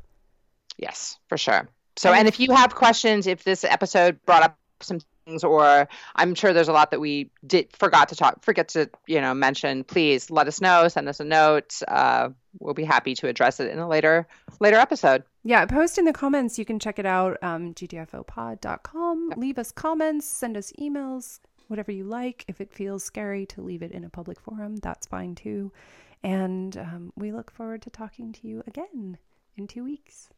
Yes, 0.78 1.18
for 1.28 1.36
sure. 1.36 1.68
So, 1.96 2.12
and 2.12 2.28
if 2.28 2.40
you 2.40 2.52
have 2.52 2.74
questions, 2.74 3.26
if 3.26 3.44
this 3.44 3.64
episode 3.64 4.24
brought 4.24 4.42
up 4.42 4.58
some 4.80 5.00
things, 5.30 5.44
or 5.44 5.88
I'm 6.16 6.34
sure 6.34 6.52
there's 6.52 6.68
a 6.68 6.72
lot 6.72 6.90
that 6.90 7.00
we 7.00 7.30
did 7.46 7.74
forgot 7.76 8.08
to 8.08 8.16
talk, 8.16 8.42
forget 8.42 8.68
to 8.68 8.90
you 9.06 9.20
know 9.20 9.34
mention, 9.34 9.84
please 9.84 10.30
let 10.30 10.48
us 10.48 10.60
know. 10.60 10.88
Send 10.88 11.08
us 11.08 11.20
a 11.20 11.24
note. 11.24 11.80
Uh, 11.88 12.30
we'll 12.58 12.74
be 12.74 12.84
happy 12.84 13.14
to 13.14 13.28
address 13.28 13.60
it 13.60 13.70
in 13.70 13.78
a 13.78 13.88
later 13.88 14.26
later 14.60 14.76
episode. 14.76 15.22
Yeah, 15.44 15.64
post 15.66 15.98
in 15.98 16.04
the 16.04 16.12
comments. 16.12 16.58
You 16.58 16.64
can 16.64 16.78
check 16.78 16.98
it 16.98 17.06
out. 17.06 17.38
Um, 17.42 17.74
gtfopod.com. 17.74 19.34
Leave 19.36 19.58
us 19.58 19.72
comments. 19.72 20.26
Send 20.26 20.56
us 20.56 20.72
emails 20.78 21.40
whatever 21.68 21.92
you 21.92 22.04
like. 22.04 22.44
If 22.48 22.60
it 22.60 22.72
feels 22.72 23.04
scary 23.04 23.46
to 23.46 23.62
leave 23.62 23.82
it 23.82 23.92
in 23.92 24.04
a 24.04 24.10
public 24.10 24.40
forum, 24.40 24.76
that's 24.76 25.06
fine 25.06 25.34
too. 25.34 25.72
And 26.22 26.76
um, 26.76 27.12
we 27.16 27.32
look 27.32 27.50
forward 27.50 27.82
to 27.82 27.90
talking 27.90 28.32
to 28.32 28.46
you 28.46 28.62
again 28.66 29.16
in 29.56 29.66
two 29.66 29.84
weeks. 29.84 30.28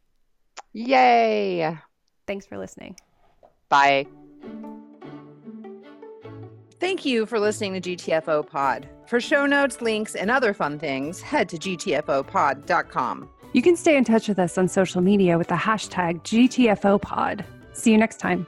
Yay! 0.71 1.77
Thanks 2.25 2.45
for 2.45 2.57
listening. 2.57 2.95
Bye. 3.69 4.05
Thank 6.83 7.05
you 7.05 7.25
for 7.25 7.39
listening 7.39 7.79
to 7.79 7.95
GTFO 7.95 8.45
Pod. 8.45 8.89
For 9.07 9.21
show 9.21 9.45
notes, 9.45 9.81
links, 9.81 10.15
and 10.15 10.29
other 10.29 10.53
fun 10.53 10.77
things, 10.77 11.21
head 11.21 11.47
to 11.47 11.57
gtfopod.com. 11.57 13.29
You 13.53 13.61
can 13.61 13.77
stay 13.77 13.95
in 13.95 14.03
touch 14.03 14.27
with 14.27 14.37
us 14.37 14.57
on 14.57 14.67
social 14.67 14.99
media 14.99 15.37
with 15.37 15.47
the 15.47 15.55
hashtag 15.55 16.21
GTFOPod. 16.23 17.45
See 17.71 17.93
you 17.93 17.97
next 17.97 18.19
time. 18.19 18.45